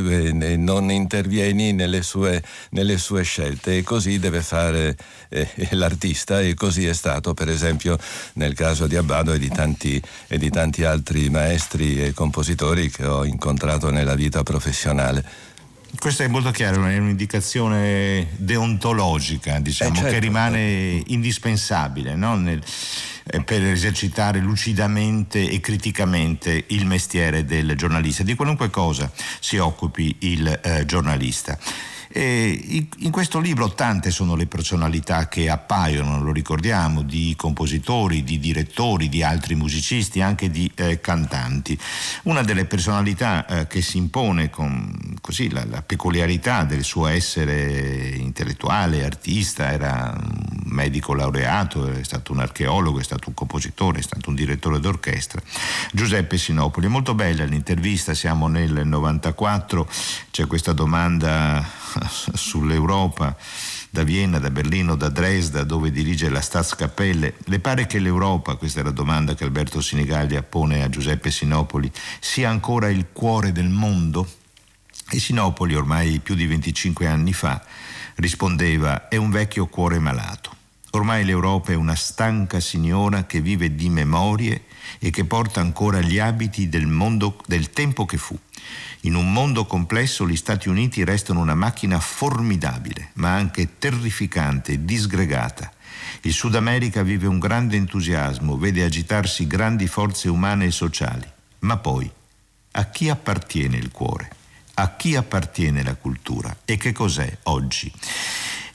non 0.56 0.90
intervieni 0.90 1.72
nelle 1.72 2.02
sue, 2.02 2.42
nelle 2.70 2.98
sue, 2.98 3.22
scelte 3.22 3.78
e 3.78 3.82
così 3.82 4.18
deve 4.18 4.42
fare 4.42 4.96
l'artista 5.70 6.40
e 6.40 6.54
così 6.54 6.86
è 6.86 6.92
stato 6.92 7.34
per 7.34 7.48
esempio 7.48 7.98
nel 8.34 8.54
caso 8.54 8.86
di 8.86 8.96
Abbado 8.96 9.32
e 9.32 9.38
di 9.38 9.48
tanti, 9.48 10.00
e 10.26 10.38
di 10.38 10.50
tanti 10.50 10.84
altri 10.84 11.28
maestri 11.30 12.02
e 12.02 12.12
compositori 12.12 12.90
che 12.90 13.06
ho 13.06 13.24
incontrato 13.24 13.90
nella 13.90 14.14
vita 14.14 14.42
professionale. 14.42 15.54
Questo 15.98 16.22
è 16.22 16.28
molto 16.28 16.50
chiaro, 16.50 16.84
è 16.86 16.98
un'indicazione 16.98 18.28
deontologica, 18.36 19.58
diciamo, 19.60 19.92
eh 19.92 19.96
certo, 19.96 20.10
che 20.12 20.18
rimane 20.18 20.58
certo. 20.96 21.12
indispensabile 21.12 22.14
no? 22.14 22.36
Nel, 22.36 22.62
eh, 23.28 23.42
per 23.42 23.64
esercitare 23.64 24.38
lucidamente 24.40 25.48
e 25.48 25.58
criticamente 25.60 26.64
il 26.68 26.86
mestiere 26.86 27.44
del 27.44 27.74
giornalista, 27.76 28.22
di 28.22 28.34
qualunque 28.34 28.70
cosa 28.70 29.10
si 29.40 29.56
occupi 29.56 30.16
il 30.20 30.60
eh, 30.62 30.84
giornalista. 30.84 31.58
E 32.16 32.88
in 33.00 33.10
questo 33.10 33.40
libro 33.40 33.74
tante 33.74 34.10
sono 34.10 34.36
le 34.36 34.46
personalità 34.46 35.28
che 35.28 35.50
appaiono, 35.50 36.22
lo 36.22 36.32
ricordiamo, 36.32 37.02
di 37.02 37.34
compositori, 37.36 38.24
di 38.24 38.38
direttori, 38.38 39.10
di 39.10 39.22
altri 39.22 39.54
musicisti, 39.54 40.22
anche 40.22 40.48
di 40.48 40.70
eh, 40.76 40.98
cantanti. 40.98 41.78
Una 42.22 42.40
delle 42.40 42.64
personalità 42.64 43.44
eh, 43.44 43.66
che 43.66 43.82
si 43.82 43.98
impone 43.98 44.48
con 44.48 45.14
così, 45.20 45.50
la, 45.50 45.66
la, 45.66 45.82
peculiarità 45.82 46.64
del 46.64 46.84
suo 46.84 47.06
essere 47.06 48.14
intellettuale, 48.16 49.04
artista, 49.04 49.70
era 49.70 50.16
un 50.18 50.62
medico 50.72 51.12
laureato, 51.12 51.86
è 51.86 52.02
stato 52.02 52.32
un 52.32 52.40
archeologo, 52.40 52.98
è 52.98 53.04
stato 53.04 53.28
un 53.28 53.34
compositore, 53.34 53.98
è 53.98 54.02
stato 54.02 54.30
un 54.30 54.36
direttore 54.36 54.80
d'orchestra. 54.80 55.42
Giuseppe 55.92 56.38
Sinopoli, 56.38 56.88
molto 56.88 57.14
bella 57.14 57.44
l'intervista, 57.44 58.14
siamo 58.14 58.48
nel 58.48 58.86
94, 58.86 59.86
c'è 60.30 60.46
questa 60.46 60.72
domanda 60.72 61.62
sull'Europa 62.08 63.36
da 63.90 64.02
Vienna, 64.02 64.38
da 64.38 64.50
Berlino, 64.50 64.94
da 64.94 65.08
Dresda, 65.08 65.64
dove 65.64 65.90
dirige 65.90 66.28
la 66.28 66.40
Staatskapelle. 66.40 67.34
Le 67.44 67.60
pare 67.60 67.86
che 67.86 67.98
l'Europa, 67.98 68.56
questa 68.56 68.80
è 68.80 68.82
la 68.82 68.90
domanda 68.90 69.34
che 69.34 69.44
Alberto 69.44 69.80
Sinigaglia 69.80 70.42
pone 70.42 70.82
a 70.82 70.88
Giuseppe 70.88 71.30
Sinopoli, 71.30 71.90
sia 72.20 72.50
ancora 72.50 72.88
il 72.88 73.06
cuore 73.12 73.52
del 73.52 73.68
mondo? 73.68 74.28
E 75.10 75.18
Sinopoli, 75.18 75.74
ormai 75.74 76.18
più 76.18 76.34
di 76.34 76.46
25 76.46 77.06
anni 77.06 77.32
fa, 77.32 77.64
rispondeva 78.16 79.08
è 79.08 79.16
un 79.16 79.30
vecchio 79.30 79.66
cuore 79.66 79.98
malato. 79.98 80.55
Ormai 80.96 81.26
l'Europa 81.26 81.72
è 81.72 81.74
una 81.74 81.94
stanca 81.94 82.58
signora 82.58 83.26
che 83.26 83.42
vive 83.42 83.74
di 83.74 83.90
memorie 83.90 84.64
e 84.98 85.10
che 85.10 85.26
porta 85.26 85.60
ancora 85.60 86.00
gli 86.00 86.18
abiti 86.18 86.70
del 86.70 86.86
mondo 86.86 87.36
del 87.46 87.68
tempo 87.68 88.06
che 88.06 88.16
fu. 88.16 88.36
In 89.00 89.14
un 89.14 89.30
mondo 89.30 89.66
complesso 89.66 90.26
gli 90.26 90.36
Stati 90.36 90.70
Uniti 90.70 91.04
restano 91.04 91.40
una 91.40 91.54
macchina 91.54 92.00
formidabile, 92.00 93.10
ma 93.16 93.34
anche 93.34 93.76
terrificante 93.78 94.72
e 94.72 94.84
disgregata. 94.86 95.70
Il 96.22 96.32
Sud 96.32 96.54
America 96.54 97.02
vive 97.02 97.26
un 97.26 97.38
grande 97.38 97.76
entusiasmo, 97.76 98.56
vede 98.56 98.82
agitarsi 98.82 99.46
grandi 99.46 99.86
forze 99.88 100.30
umane 100.30 100.64
e 100.64 100.70
sociali. 100.70 101.30
Ma 101.58 101.76
poi, 101.76 102.10
a 102.70 102.84
chi 102.86 103.10
appartiene 103.10 103.76
il 103.76 103.90
cuore? 103.90 104.30
A 104.78 104.96
chi 104.96 105.14
appartiene 105.14 105.82
la 105.82 105.94
cultura? 105.94 106.56
E 106.64 106.78
che 106.78 106.92
cos'è 106.92 107.36
oggi? 107.44 107.92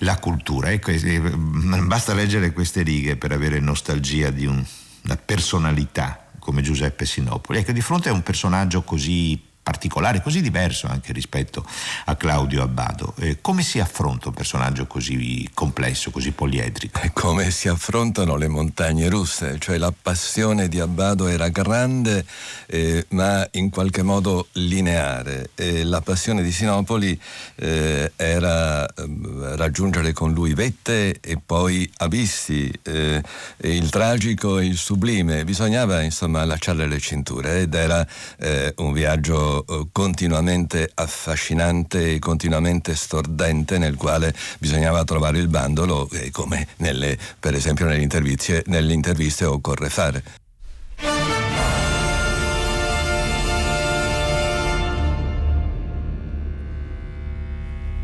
La 0.03 0.17
cultura, 0.17 0.71
ecco, 0.71 0.89
eh, 0.89 1.19
basta 1.19 2.13
leggere 2.15 2.53
queste 2.53 2.81
righe 2.81 3.17
per 3.17 3.31
avere 3.31 3.59
nostalgia 3.59 4.31
di 4.31 4.47
un, 4.47 4.63
una 5.03 5.15
personalità 5.15 6.31
come 6.39 6.63
Giuseppe 6.63 7.05
Sinopoli. 7.05 7.59
Ecco, 7.59 7.71
di 7.71 7.81
fronte 7.81 8.09
a 8.09 8.13
un 8.13 8.23
personaggio 8.23 8.81
così 8.81 9.39
particolare, 9.61 10.21
così 10.21 10.41
diverso 10.41 10.87
anche 10.87 11.13
rispetto 11.13 11.65
a 12.05 12.15
Claudio 12.15 12.63
Abbado. 12.63 13.13
Eh, 13.19 13.37
come 13.41 13.61
si 13.61 13.79
affronta 13.79 14.29
un 14.29 14.33
personaggio 14.33 14.87
così 14.87 15.49
complesso, 15.53 16.11
così 16.11 16.31
poliedrico? 16.31 16.99
Come 17.13 17.51
si 17.51 17.67
affrontano 17.67 18.35
le 18.35 18.47
montagne 18.47 19.07
russe, 19.09 19.57
cioè 19.59 19.77
la 19.77 19.93
passione 19.99 20.67
di 20.67 20.79
Abbado 20.79 21.27
era 21.27 21.49
grande 21.49 22.25
eh, 22.67 23.05
ma 23.09 23.47
in 23.51 23.69
qualche 23.69 24.01
modo 24.01 24.47
lineare 24.53 25.51
e 25.55 25.83
la 25.83 26.01
passione 26.01 26.41
di 26.41 26.51
Sinopoli 26.51 27.19
eh, 27.55 28.11
era 28.15 28.87
ehm, 28.87 29.55
raggiungere 29.55 30.13
con 30.13 30.33
lui 30.33 30.53
vette 30.53 31.19
e 31.19 31.37
poi 31.43 31.89
abissi, 31.97 32.71
eh, 32.83 33.21
il 33.61 33.89
tragico 33.89 34.59
e 34.59 34.65
il 34.65 34.77
sublime, 34.77 35.43
bisognava 35.43 36.01
insomma 36.01 36.41
allacciare 36.41 36.87
le 36.87 36.99
cinture 36.99 37.61
ed 37.61 37.73
era 37.73 38.05
eh, 38.37 38.73
un 38.77 38.93
viaggio 38.93 39.50
eh, 39.59 39.87
continuamente 39.91 40.89
affascinante 40.93 42.13
e 42.13 42.19
continuamente 42.19 42.95
stordente 42.95 43.77
nel 43.77 43.95
quale 43.95 44.33
bisognava 44.59 45.03
trovare 45.03 45.39
il 45.39 45.47
bandolo 45.47 46.07
eh, 46.11 46.31
come 46.31 46.67
nelle, 46.77 47.17
per 47.39 47.53
esempio 47.53 47.85
nelle 47.85 48.01
interviste, 48.01 48.63
nelle 48.67 48.93
interviste 48.93 49.45
occorre 49.45 49.89
fare. 49.89 50.23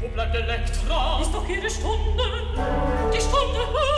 Wo 0.01 0.09
bleibt 0.13 0.35
Elektra? 0.35 1.19
Ist 1.21 1.33
doch 1.33 1.47
jede 1.47 1.69
Stunde, 1.69 2.23
die 3.13 3.21
Stunde. 3.21 3.96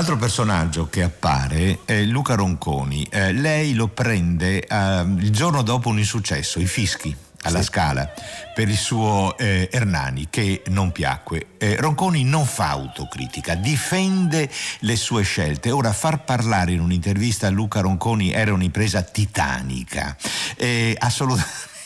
Altro 0.00 0.16
personaggio 0.16 0.88
che 0.88 1.02
appare 1.02 1.80
è 1.84 2.04
Luca 2.04 2.34
Ronconi. 2.34 3.06
Eh, 3.10 3.34
lei 3.34 3.74
lo 3.74 3.88
prende 3.88 4.66
eh, 4.66 5.00
il 5.18 5.30
giorno 5.30 5.60
dopo 5.60 5.90
un 5.90 5.98
insuccesso, 5.98 6.58
i 6.58 6.66
fischi 6.66 7.14
alla 7.42 7.58
sì. 7.58 7.64
Scala 7.64 8.10
per 8.54 8.70
il 8.70 8.78
suo 8.78 9.36
eh, 9.36 9.68
Ernani 9.70 10.28
che 10.30 10.62
non 10.68 10.90
piacque. 10.90 11.48
Eh, 11.58 11.76
Ronconi 11.76 12.24
non 12.24 12.46
fa 12.46 12.70
autocritica, 12.70 13.54
difende 13.56 14.48
le 14.78 14.96
sue 14.96 15.22
scelte. 15.22 15.70
Ora 15.70 15.92
far 15.92 16.24
parlare 16.24 16.72
in 16.72 16.80
un'intervista 16.80 17.48
a 17.48 17.50
Luca 17.50 17.80
Ronconi 17.80 18.32
era 18.32 18.54
un'impresa 18.54 19.02
titanica, 19.02 20.16
eh, 20.56 20.96
assolutamente 20.98 21.68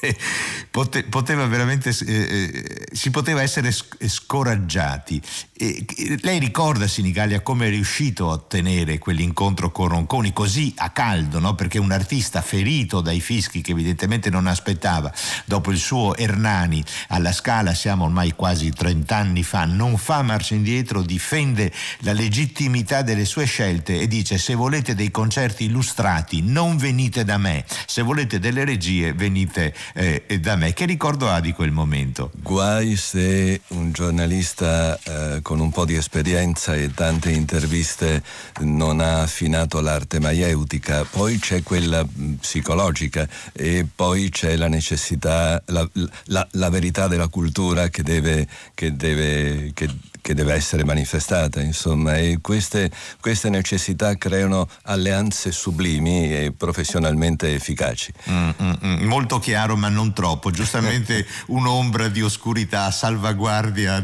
poteva 1.08 1.46
veramente, 1.46 1.90
eh, 1.90 2.14
eh, 2.14 2.86
si 2.92 3.10
poteva 3.10 3.42
essere 3.42 3.70
scoraggiati. 3.72 5.20
E, 5.52 5.84
lei 6.22 6.38
ricorda 6.38 6.86
Sinigalia 6.86 7.40
come 7.40 7.66
è 7.66 7.70
riuscito 7.70 8.28
a 8.28 8.34
ottenere 8.34 8.98
quell'incontro 8.98 9.70
con 9.70 9.88
Ronconi 9.88 10.32
così 10.32 10.72
a 10.76 10.90
caldo, 10.90 11.38
no? 11.38 11.54
perché 11.54 11.78
un 11.78 11.92
artista 11.92 12.42
ferito 12.42 13.00
dai 13.00 13.20
fischi 13.20 13.60
che 13.60 13.72
evidentemente 13.72 14.30
non 14.30 14.46
aspettava, 14.46 15.12
dopo 15.44 15.70
il 15.70 15.78
suo 15.78 16.16
Ernani 16.16 16.84
alla 17.08 17.32
Scala, 17.32 17.74
siamo 17.74 18.04
ormai 18.04 18.32
quasi 18.32 18.70
30 18.70 19.16
anni 19.16 19.42
fa, 19.42 19.64
non 19.64 19.96
fa 19.96 20.22
marcia 20.22 20.54
indietro, 20.54 21.02
difende 21.02 21.72
la 22.00 22.12
legittimità 22.12 23.02
delle 23.02 23.24
sue 23.24 23.44
scelte 23.44 24.00
e 24.00 24.06
dice 24.06 24.38
se 24.38 24.54
volete 24.54 24.94
dei 24.94 25.10
concerti 25.10 25.64
illustrati 25.64 26.42
non 26.42 26.76
venite 26.76 27.24
da 27.24 27.38
me, 27.38 27.64
se 27.86 28.02
volete 28.02 28.38
delle 28.38 28.64
regie 28.64 29.12
venite 29.12 29.74
eh, 29.94 30.22
da 30.40 30.56
me. 30.56 30.72
Che 30.72 30.84
ricordo 30.84 31.28
ha 31.28 31.40
di 31.40 31.52
quel 31.52 31.70
momento? 31.70 32.30
Guai 32.42 32.96
se 32.96 33.60
un 33.68 33.92
giornalista 33.92 34.98
eh, 34.98 35.42
con 35.42 35.60
un 35.60 35.70
po' 35.70 35.84
di 35.84 35.94
esperienza 35.94 36.74
e 36.74 36.92
tante 36.92 37.30
interviste 37.30 38.22
non 38.60 39.00
ha 39.00 39.22
affinato 39.22 39.80
l'arte 39.80 40.20
maieutica, 40.20 41.04
poi 41.04 41.38
c'è 41.38 41.62
quella 41.62 42.04
mm, 42.04 42.34
psicologica 42.34 43.28
e 43.52 43.86
poi 43.92 44.30
c'è 44.30 44.56
la 44.56 44.68
necessità, 44.68 45.62
la, 45.66 45.88
la, 46.24 46.46
la 46.52 46.70
verità 46.70 47.08
della 47.08 47.28
cultura 47.28 47.88
che 47.88 48.02
deve, 48.02 48.46
che 48.74 48.96
deve, 48.96 49.70
che, 49.74 49.88
che 50.26 50.34
deve 50.34 50.54
essere 50.54 50.82
manifestata, 50.82 51.60
insomma, 51.60 52.16
e 52.16 52.38
queste, 52.40 52.90
queste, 53.20 53.48
necessità 53.48 54.16
creano 54.16 54.68
alleanze 54.82 55.52
sublimi 55.52 56.34
e 56.34 56.52
professionalmente 56.52 57.54
efficaci. 57.54 58.12
Mm, 58.28 58.48
mm, 58.60 58.72
mm, 58.84 59.04
molto 59.04 59.38
chiaro, 59.38 59.76
ma 59.76 59.88
non 59.88 60.12
troppo, 60.12 60.50
giustamente 60.50 61.24
un'ombra 61.46 62.08
di 62.08 62.22
oscurità 62.22 62.86
a 62.86 62.90
salvaguardia 62.90 64.02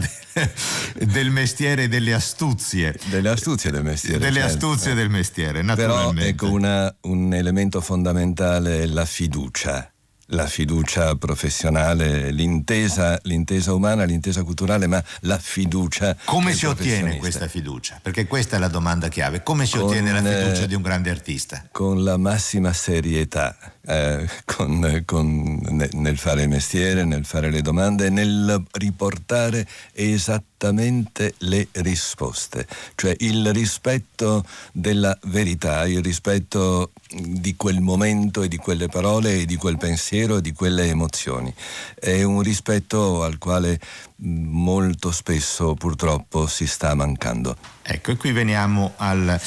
del 0.94 1.30
mestiere 1.30 1.84
e 1.84 1.88
delle 1.88 2.14
astuzie. 2.14 2.96
Delle 3.06 3.28
astuzie 3.28 3.72
del 3.72 3.82
mestiere. 3.82 4.18
Delle 4.20 4.42
certo. 4.42 4.70
astuzie 4.70 4.94
del 4.94 5.10
mestiere, 5.10 5.62
naturalmente. 5.62 6.34
Però 6.34 6.46
ecco 6.46 6.52
una, 6.52 6.94
un 7.00 7.34
elemento 7.34 7.80
fondamentale 7.80 8.82
è 8.82 8.86
la 8.86 9.06
fiducia 9.06 9.91
la 10.32 10.46
fiducia 10.46 11.14
professionale, 11.16 12.30
l'intesa, 12.30 13.18
l'intesa, 13.22 13.72
umana, 13.74 14.04
l'intesa 14.04 14.42
culturale, 14.42 14.86
ma 14.86 15.02
la 15.20 15.38
fiducia. 15.38 16.16
Come 16.24 16.52
si 16.54 16.66
ottiene 16.66 17.16
questa 17.16 17.48
fiducia? 17.48 17.98
Perché 18.02 18.26
questa 18.26 18.56
è 18.56 18.58
la 18.58 18.68
domanda 18.68 19.08
chiave. 19.08 19.42
Come 19.42 19.66
si 19.66 19.76
con, 19.76 19.88
ottiene 19.88 20.12
la 20.12 20.22
fiducia 20.22 20.66
di 20.66 20.74
un 20.74 20.82
grande 20.82 21.10
artista? 21.10 21.64
Con 21.70 22.02
la 22.02 22.16
massima 22.16 22.72
serietà 22.72 23.56
eh, 23.84 24.28
con, 24.44 25.02
con, 25.04 25.88
nel 25.92 26.16
fare 26.18 26.42
il 26.42 26.48
mestiere, 26.48 27.04
nel 27.04 27.24
fare 27.24 27.50
le 27.50 27.62
domande, 27.62 28.10
nel 28.10 28.62
riportare 28.72 29.66
esattamente 29.92 31.34
le 31.38 31.68
risposte, 31.72 32.66
cioè 32.94 33.14
il 33.20 33.52
rispetto 33.52 34.44
della 34.72 35.16
verità, 35.24 35.86
il 35.86 36.02
rispetto 36.02 36.92
di 37.10 37.56
quel 37.56 37.80
momento 37.80 38.42
e 38.42 38.48
di 38.48 38.56
quelle 38.56 38.88
parole 38.88 39.40
e 39.40 39.44
di 39.44 39.56
quel 39.56 39.78
pensiero 39.78 40.36
e 40.36 40.40
di 40.40 40.52
quelle 40.52 40.86
emozioni. 40.86 41.52
È 41.98 42.22
un 42.22 42.40
rispetto 42.42 43.22
al 43.22 43.38
quale 43.38 43.80
molto 44.16 45.10
spesso 45.10 45.74
purtroppo 45.74 46.46
si 46.46 46.66
sta 46.66 46.94
mancando. 46.94 47.56
Ecco, 47.82 48.12
e 48.12 48.16
qui 48.16 48.32
veniamo 48.32 48.92
al 48.96 49.40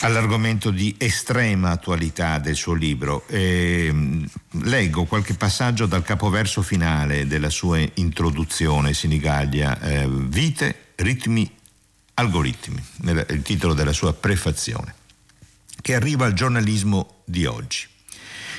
all'argomento 0.00 0.70
di 0.70 0.94
estrema 0.98 1.70
attualità 1.70 2.38
del 2.38 2.54
suo 2.54 2.74
libro. 2.74 3.26
Eh, 3.28 3.92
leggo 4.62 5.04
qualche 5.04 5.34
passaggio 5.34 5.86
dal 5.86 6.02
capoverso 6.02 6.62
finale 6.62 7.26
della 7.26 7.50
sua 7.50 7.78
introduzione, 7.94 8.94
Sinigaglia, 8.94 9.80
eh, 9.80 10.08
Vite, 10.08 10.92
ritmi, 10.96 11.50
algoritmi, 12.14 12.82
il 13.28 13.42
titolo 13.42 13.74
della 13.74 13.92
sua 13.92 14.12
prefazione, 14.14 14.94
che 15.80 15.94
arriva 15.94 16.26
al 16.26 16.34
giornalismo 16.34 17.22
di 17.24 17.46
oggi. 17.46 17.86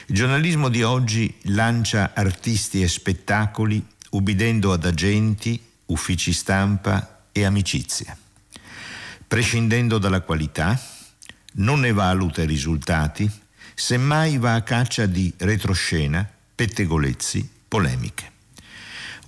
Il 0.07 0.15
giornalismo 0.15 0.69
di 0.69 0.83
oggi 0.83 1.33
lancia 1.43 2.11
artisti 2.13 2.81
e 2.81 2.87
spettacoli 2.87 3.83
ubbidendo 4.11 4.73
ad 4.73 4.85
agenti, 4.85 5.61
uffici 5.87 6.33
stampa 6.33 7.23
e 7.31 7.45
amicizie, 7.45 8.17
prescindendo 9.27 9.97
dalla 9.97 10.21
qualità, 10.21 10.79
non 11.53 11.81
ne 11.81 11.91
valuta 11.91 12.41
i 12.41 12.47
risultati, 12.47 13.29
semmai 13.73 14.37
va 14.37 14.55
a 14.55 14.61
caccia 14.61 15.05
di 15.05 15.33
retroscena, 15.37 16.27
pettegolezzi, 16.55 17.49
polemiche. 17.67 18.29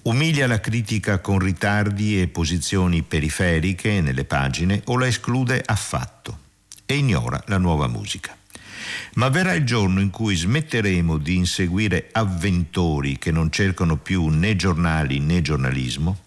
Umilia 0.04 0.48
la 0.48 0.60
critica 0.60 1.20
con 1.20 1.40
ritardi 1.40 2.20
e 2.20 2.28
posizioni 2.28 3.04
periferiche 3.04 4.02
nelle 4.02 4.26
pagine 4.26 4.82
o 4.86 4.98
la 4.98 5.08
esclude 5.08 5.62
affatto 5.66 6.40
e 6.86 6.96
ignora 6.98 7.42
la 7.48 7.58
nuova 7.58 7.88
musica. 7.88 8.36
Ma 9.16 9.30
verrà 9.30 9.54
il 9.54 9.64
giorno 9.64 10.02
in 10.02 10.10
cui 10.10 10.36
smetteremo 10.36 11.18
di 11.18 11.36
inseguire 11.38 12.10
avventori 12.12 13.18
che 13.18 13.32
non 13.32 13.50
cercano 13.50 13.96
più 13.98 14.28
né 14.28 14.56
giornali 14.56 15.20
né 15.20 15.42
giornalismo 15.42 16.24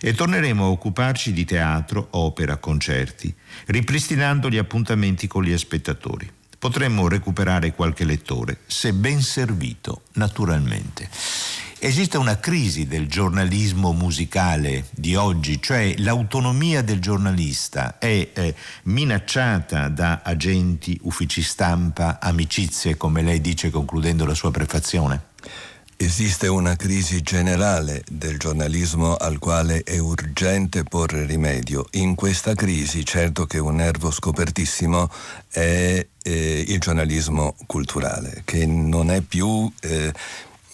e 0.00 0.14
torneremo 0.14 0.64
a 0.64 0.68
occuparci 0.68 1.32
di 1.32 1.44
teatro, 1.44 2.08
opera, 2.10 2.58
concerti, 2.58 3.34
ripristinando 3.66 4.48
gli 4.48 4.58
appuntamenti 4.58 5.26
con 5.26 5.42
gli 5.42 5.56
spettatori. 5.56 6.30
Potremmo 6.58 7.08
recuperare 7.08 7.72
qualche 7.72 8.04
lettore, 8.04 8.58
se 8.66 8.92
ben 8.92 9.22
servito, 9.22 10.02
naturalmente. 10.12 11.08
Esiste 11.82 12.18
una 12.18 12.38
crisi 12.38 12.86
del 12.86 13.06
giornalismo 13.06 13.92
musicale 13.92 14.84
di 14.90 15.14
oggi, 15.14 15.62
cioè 15.62 15.94
l'autonomia 15.96 16.82
del 16.82 17.00
giornalista 17.00 17.96
è 17.96 18.28
eh, 18.34 18.54
minacciata 18.82 19.88
da 19.88 20.20
agenti, 20.22 20.98
uffici 21.04 21.40
stampa, 21.40 22.20
amicizie, 22.20 22.98
come 22.98 23.22
lei 23.22 23.40
dice 23.40 23.70
concludendo 23.70 24.26
la 24.26 24.34
sua 24.34 24.50
prefazione? 24.50 25.28
Esiste 26.02 26.46
una 26.46 26.76
crisi 26.76 27.20
generale 27.20 28.02
del 28.10 28.38
giornalismo 28.38 29.16
al 29.16 29.38
quale 29.38 29.82
è 29.82 29.98
urgente 29.98 30.82
porre 30.82 31.26
rimedio. 31.26 31.84
In 31.90 32.14
questa 32.14 32.54
crisi, 32.54 33.04
certo 33.04 33.44
che 33.44 33.58
un 33.58 33.74
nervo 33.74 34.10
scopertissimo 34.10 35.10
è 35.50 36.06
eh, 36.22 36.64
il 36.66 36.78
giornalismo 36.78 37.54
culturale, 37.66 38.40
che 38.46 38.64
non 38.64 39.10
è 39.10 39.20
più... 39.20 39.70
Eh, 39.80 40.10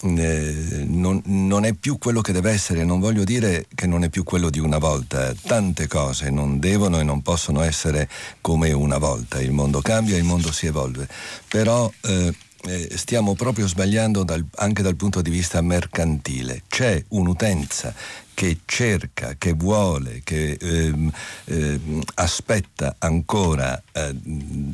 eh, 0.03 0.85
non, 0.87 1.21
non, 1.25 1.65
è 1.65 1.73
più 1.73 1.97
quello 1.97 2.21
che 2.21 2.31
deve 2.31 2.51
essere, 2.51 2.85
non 2.85 2.99
voglio 3.01 3.23
dire 3.23 3.65
che 3.73 3.87
non 3.87 4.03
è 4.03 4.09
più 4.09 4.23
quello 4.23 4.49
di 4.49 4.59
una 4.59 4.77
volta, 4.77 5.33
tante 5.33 5.87
cose 5.87 6.29
non 6.29 6.59
devono 6.59 6.99
e 6.99 7.03
non 7.03 7.23
possono 7.23 7.63
essere 7.63 8.07
come 8.39 8.71
una 8.71 8.99
volta, 8.99 9.41
il 9.41 9.51
mondo 9.51 9.81
cambia, 9.81 10.15
il 10.15 10.23
mondo 10.23 10.51
si 10.51 10.67
evolve, 10.67 11.07
però 11.47 11.91
eh, 12.03 12.31
eh, 12.67 12.97
stiamo 12.97 13.33
proprio 13.35 13.67
sbagliando 13.67 14.23
dal, 14.23 14.45
anche 14.55 14.81
dal 14.81 14.95
punto 14.95 15.21
di 15.21 15.29
vista 15.29 15.61
mercantile. 15.61 16.63
C'è 16.67 17.03
un'utenza 17.09 17.93
che 18.37 18.59
cerca, 18.65 19.33
che 19.35 19.53
vuole, 19.53 20.21
che 20.23 20.59
ehm, 20.61 21.11
ehm, 21.45 22.03
aspetta 22.13 22.97
ancora 22.99 23.81
eh, 23.91 24.15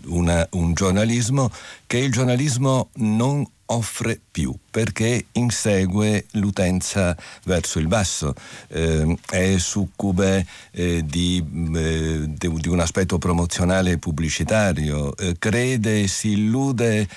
una, 0.07 0.45
un 0.51 0.73
giornalismo 0.73 1.49
che 1.87 1.99
il 1.99 2.11
giornalismo 2.11 2.89
non 2.95 3.47
offre 3.67 4.19
più 4.29 4.53
perché 4.69 5.27
insegue 5.31 6.25
l'utenza 6.31 7.15
verso 7.45 7.79
il 7.79 7.87
basso, 7.87 8.35
eh, 8.67 9.17
è 9.29 9.57
succube 9.57 10.45
eh, 10.71 11.05
di, 11.05 11.41
eh, 11.73 12.23
di, 12.27 12.67
un 12.67 12.79
aspetto 12.81 13.17
promozionale 13.17 13.91
e 13.91 13.97
pubblicitario, 13.97 15.15
eh, 15.15 15.37
crede, 15.39 16.05
si 16.07 16.31
illude, 16.31 17.07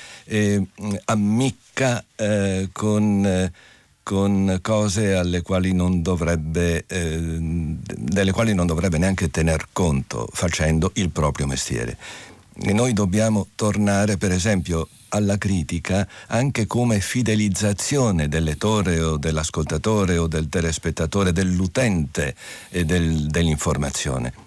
ammicca 1.07 2.05
eh, 2.15 2.69
con 2.71 3.51
con 4.07 4.61
cose 4.63 5.15
alle 5.15 5.43
quali 5.43 5.73
non 5.73 6.01
dovrebbe, 6.01 6.85
eh, 6.87 7.19
delle 7.19 8.31
quali 8.31 8.55
non 8.55 8.65
dovrebbe 8.65 8.99
neanche 8.99 9.31
tener 9.31 9.67
conto 9.73 10.29
facendo 10.33 10.93
il 10.95 11.11
proprio 11.11 11.49
mestiere. 11.49 11.99
E 12.55 12.73
noi 12.73 12.93
dobbiamo 12.93 13.49
tornare, 13.57 14.17
per 14.17 14.31
esempio, 14.31 14.87
alla 15.09 15.37
critica 15.39 16.07
anche 16.29 16.69
come 16.69 17.01
fidelizzazione 17.01 18.29
del 18.29 18.45
lettore 18.45 19.01
o 19.01 19.17
dell'ascoltatore 19.17 20.19
o 20.19 20.29
del 20.29 20.49
telespettatore, 20.49 21.33
dell'utente 21.33 22.37
e 22.69 22.85
del, 22.85 23.27
dell'informazione. 23.27 24.46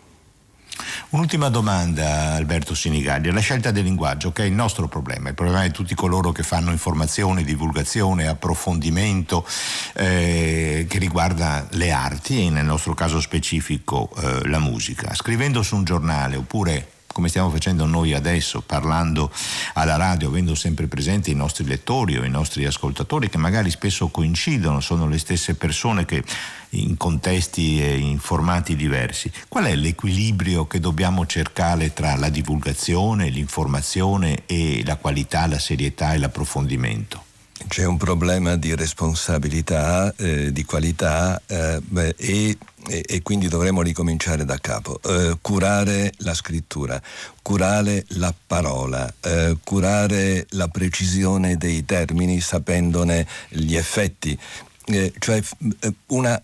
Un'ultima 1.10 1.50
domanda 1.50 2.34
Alberto 2.34 2.76
Sinigalli, 2.76 3.32
la 3.32 3.40
scelta 3.40 3.72
del 3.72 3.84
linguaggio 3.84 4.32
che 4.32 4.44
è 4.44 4.46
il 4.46 4.54
nostro 4.54 4.88
problema, 4.88 5.30
il 5.30 5.36
problema 5.36 5.64
di 5.64 5.72
tutti 5.72 5.96
coloro 5.96 6.32
che 6.32 6.44
fanno 6.44 6.72
informazione, 6.72 7.44
divulgazione, 7.44 8.28
approfondimento 8.28 9.46
eh, 9.94 10.86
che 10.88 10.98
riguarda 11.00 11.68
le 11.72 11.92
arti 11.92 12.46
e 12.46 12.50
nel 12.50 12.66
nostro 12.66 12.94
caso 12.94 13.20
specifico 13.20 14.10
eh, 14.18 14.48
la 14.48 14.60
musica. 14.60 15.14
Scrivendo 15.16 15.64
su 15.64 15.76
un 15.76 15.84
giornale 15.84 16.36
oppure 16.36 16.99
come 17.12 17.28
stiamo 17.28 17.50
facendo 17.50 17.86
noi 17.86 18.14
adesso, 18.14 18.62
parlando 18.62 19.32
alla 19.74 19.96
radio, 19.96 20.30
avendo 20.30 20.56
sempre 20.56 20.88
presenti 20.88 21.32
i 21.32 21.36
nostri 21.36 21.66
lettori 21.66 22.18
o 22.18 22.24
i 22.24 22.30
nostri 22.30 22.66
ascoltatori 22.66 23.30
che 23.30 23.38
magari 23.38 23.70
spesso 23.70 24.10
coincidono, 24.10 24.80
sono 24.80 25.08
le 25.08 25.18
stesse 25.18 25.56
persone 25.56 26.06
che 26.06 26.24
in 26.72 26.98
contesti 26.98 27.82
e 27.82 27.98
in 27.98 28.20
formati 28.20 28.76
diversi. 28.76 29.32
Qual 29.48 29.66
è 29.66 29.76
l'equilibrio 29.76 30.68
che 30.68 30.80
dobbiamo 30.80 31.26
cercare 31.26 31.94
tra 31.94 32.16
la 32.16 32.30
divulgazione, 32.30 33.30
l'informazione 33.30 34.44
e 34.46 34.84
la 34.86 34.98
qualità, 34.98 35.48
la 35.48 35.60
serietà 35.60 36.14
e 36.14 36.20
l'approfondimento? 36.20 37.29
C'è 37.68 37.84
un 37.86 37.98
problema 37.98 38.56
di 38.56 38.74
responsabilità, 38.74 40.14
eh, 40.16 40.52
di 40.52 40.64
qualità 40.64 41.40
eh, 41.46 41.80
beh, 41.82 42.16
e, 42.18 42.58
e, 42.88 43.22
quindi 43.22 43.48
dovremo 43.48 43.82
ricominciare 43.82 44.46
da 44.46 44.58
capo. 44.58 45.00
Eh, 45.04 45.38
curare 45.42 46.14
la 46.18 46.34
scrittura, 46.34 47.00
curare 47.42 48.06
la 48.10 48.34
parola, 48.48 49.14
eh, 49.22 49.58
curare 49.64 50.48
la 50.52 50.68
precisione 50.70 51.58
dei 51.58 51.86
termini 51.86 52.40
sapendone 52.40 53.28
gli 53.50 53.76
effetti. 53.76 54.38
Eh, 54.86 55.14
cioè 55.20 55.42
eh, 55.82 55.94
una 56.08 56.42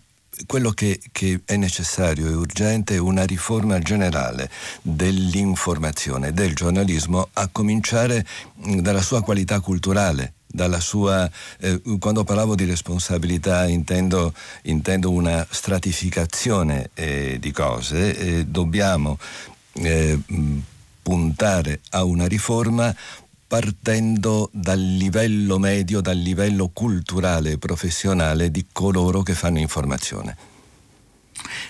quello 0.48 0.72
che, 0.72 1.00
che, 1.14 1.40
è 1.46 1.56
necessario 1.56 2.28
e 2.28 2.34
urgente 2.34 2.96
è 2.96 3.00
una 3.00 3.24
riforma 3.24 3.80
generale 3.80 4.50
dell'informazione, 4.82 6.34
del 6.34 6.54
giornalismo, 6.54 7.30
a 7.34 7.48
cominciare 7.48 8.26
dalla 8.54 9.02
sua 9.02 9.24
qualità 9.24 9.62
culturale 9.62 10.35
dalla 10.56 10.80
sua, 10.80 11.30
eh, 11.60 11.82
quando 12.00 12.24
parlavo 12.24 12.56
di 12.56 12.66
responsabilità 12.66 13.68
intendo, 13.68 14.34
intendo 14.64 15.12
una 15.12 15.46
stratificazione 15.50 16.90
eh, 16.94 17.38
di 17.40 17.52
cose, 17.52 18.18
eh, 18.18 18.46
dobbiamo 18.46 19.20
eh, 19.74 20.18
puntare 21.02 21.82
a 21.92 22.04
una 22.04 22.26
riforma 22.26 22.96
partendo 23.48 24.50
dal 24.52 24.80
livello 24.80 25.60
medio, 25.60 26.02
dal 26.02 26.18
livello 26.18 26.70
culturale 26.74 27.52
e 27.52 27.58
professionale 27.58 28.50
di 28.50 28.66
coloro 28.72 29.22
che 29.22 29.34
fanno 29.34 29.60
informazione. 29.60 30.55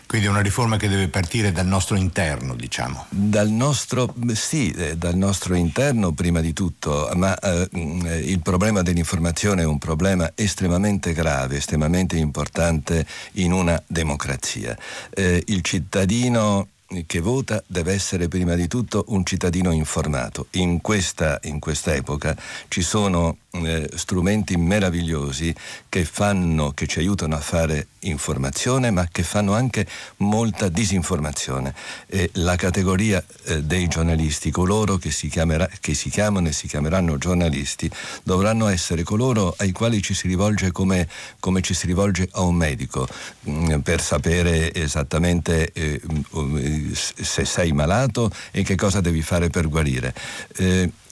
Quindi 0.07 0.27
è 0.27 0.29
una 0.29 0.41
riforma 0.41 0.77
che 0.77 0.87
deve 0.87 1.07
partire 1.07 1.51
dal 1.51 1.65
nostro 1.65 1.95
interno, 1.95 2.55
diciamo. 2.55 3.05
Dal 3.09 3.49
nostro, 3.49 4.13
sì, 4.33 4.71
eh, 4.71 4.97
dal 4.97 5.15
nostro 5.15 5.55
interno 5.55 6.11
prima 6.11 6.41
di 6.41 6.53
tutto, 6.53 7.09
ma 7.15 7.37
eh, 7.37 7.69
il 7.71 8.39
problema 8.41 8.81
dell'informazione 8.81 9.63
è 9.63 9.65
un 9.65 9.77
problema 9.77 10.31
estremamente 10.35 11.13
grave, 11.13 11.57
estremamente 11.57 12.17
importante 12.17 13.05
in 13.33 13.51
una 13.51 13.81
democrazia. 13.87 14.77
Eh, 15.09 15.43
il 15.47 15.61
cittadino 15.61 16.67
che 17.07 17.19
vota 17.19 17.63
deve 17.65 17.93
essere 17.93 18.27
prima 18.27 18.55
di 18.55 18.67
tutto 18.67 19.05
un 19.07 19.25
cittadino 19.25 19.71
informato. 19.71 20.47
In 20.51 20.81
questa, 20.81 21.39
in 21.43 21.59
questa 21.59 21.93
epoca 21.93 22.35
ci 22.67 22.81
sono 22.81 23.37
eh, 23.63 23.89
strumenti 23.95 24.57
meravigliosi 24.57 25.53
che, 25.87 26.05
fanno, 26.05 26.71
che 26.71 26.87
ci 26.87 26.99
aiutano 26.99 27.35
a 27.35 27.39
fare 27.39 27.87
informazione 28.01 28.91
ma 28.91 29.07
che 29.11 29.23
fanno 29.23 29.53
anche 29.53 29.87
molta 30.17 30.69
disinformazione. 30.69 31.73
E 32.07 32.29
la 32.33 32.55
categoria 32.55 33.23
eh, 33.45 33.63
dei 33.63 33.87
giornalisti, 33.87 34.51
coloro 34.51 34.97
che 34.97 35.11
si, 35.11 35.27
chiamerà, 35.27 35.69
che 35.79 35.93
si 35.93 36.09
chiamano 36.09 36.47
e 36.47 36.51
si 36.51 36.67
chiameranno 36.67 37.17
giornalisti, 37.17 37.89
dovranno 38.23 38.67
essere 38.67 39.03
coloro 39.03 39.53
ai 39.57 39.71
quali 39.71 40.01
ci 40.01 40.13
si 40.13 40.27
rivolge 40.27 40.71
come, 40.71 41.07
come 41.39 41.61
ci 41.61 41.73
si 41.73 41.85
rivolge 41.85 42.27
a 42.31 42.41
un 42.41 42.55
medico 42.55 43.07
mh, 43.41 43.51
mm, 43.51 43.79
per 43.79 44.01
sapere 44.01 44.73
esattamente 44.73 45.71
eh, 45.73 46.01
mm, 46.35 46.91
se 46.91 47.45
sei 47.45 47.71
malato 47.71 48.31
e 48.51 48.63
che 48.63 48.75
cosa 48.75 49.01
devi 49.01 49.21
fare 49.21 49.49
per 49.49 49.67
guarire. 49.67 50.13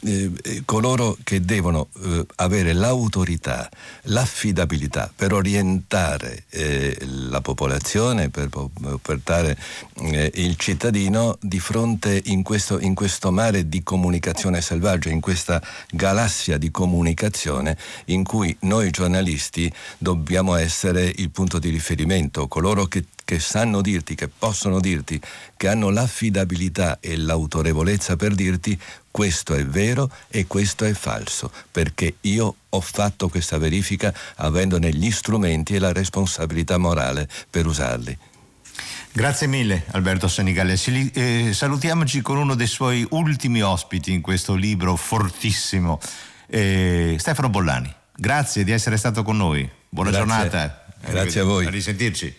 Eh, 0.05 0.31
eh, 0.43 0.63
coloro 0.65 1.17
che 1.23 1.39
devono 1.45 1.87
eh, 2.03 2.25
avere 2.35 2.73
l'autorità, 2.73 3.69
l'affidabilità 4.03 5.09
per 5.15 5.31
orientare 5.31 6.43
eh, 6.49 6.97
la 7.29 7.39
popolazione, 7.39 8.29
per 8.29 8.49
portare 9.01 9.57
eh, 10.01 10.29
il 10.35 10.57
cittadino 10.57 11.37
di 11.39 11.59
fronte 11.59 12.21
in 12.25 12.43
questo, 12.43 12.79
in 12.79 12.95
questo 12.95 13.31
mare 13.31 13.69
di 13.69 13.81
comunicazione 13.81 14.59
selvaggia, 14.59 15.09
in 15.09 15.21
questa 15.21 15.61
galassia 15.89 16.57
di 16.57 16.69
comunicazione 16.69 17.77
in 18.05 18.25
cui 18.25 18.53
noi 18.61 18.91
giornalisti 18.91 19.71
dobbiamo 19.97 20.55
essere 20.55 21.13
il 21.15 21.29
punto 21.29 21.59
di 21.59 21.69
riferimento, 21.69 22.49
coloro 22.49 22.87
che 22.87 23.05
che 23.25 23.39
sanno 23.39 23.81
dirti, 23.81 24.15
che 24.15 24.27
possono 24.27 24.79
dirti, 24.79 25.19
che 25.55 25.67
hanno 25.67 25.89
l'affidabilità 25.89 26.97
e 26.99 27.15
l'autorevolezza 27.17 28.15
per 28.15 28.35
dirti 28.35 28.77
questo 29.13 29.53
è 29.53 29.63
vero 29.63 30.09
e 30.27 30.47
questo 30.47 30.85
è 30.85 30.93
falso, 30.93 31.51
perché 31.71 32.15
io 32.21 32.55
ho 32.67 32.81
fatto 32.81 33.29
questa 33.29 33.59
verifica 33.59 34.11
avendone 34.37 34.89
gli 34.89 35.11
strumenti 35.11 35.75
e 35.75 35.79
la 35.79 35.93
responsabilità 35.93 36.79
morale 36.79 37.29
per 37.47 37.67
usarli. 37.67 38.17
Grazie 39.11 39.45
mille 39.45 39.85
Alberto 39.91 40.27
Senigallia. 40.27 40.73
Eh, 41.13 41.51
salutiamoci 41.53 42.21
con 42.21 42.37
uno 42.37 42.55
dei 42.55 42.65
suoi 42.65 43.05
ultimi 43.11 43.61
ospiti 43.61 44.11
in 44.11 44.21
questo 44.21 44.55
libro 44.55 44.95
fortissimo, 44.95 45.99
eh, 46.47 47.15
Stefano 47.19 47.51
Bollani. 47.51 47.93
Grazie 48.15 48.63
di 48.63 48.71
essere 48.71 48.97
stato 48.97 49.21
con 49.21 49.37
noi. 49.37 49.69
Buona 49.89 50.09
Grazie. 50.09 50.27
giornata. 50.27 50.85
Grazie 51.05 51.41
a 51.41 51.43
voi. 51.43 51.67
A 51.67 51.69
risentirci. 51.69 52.35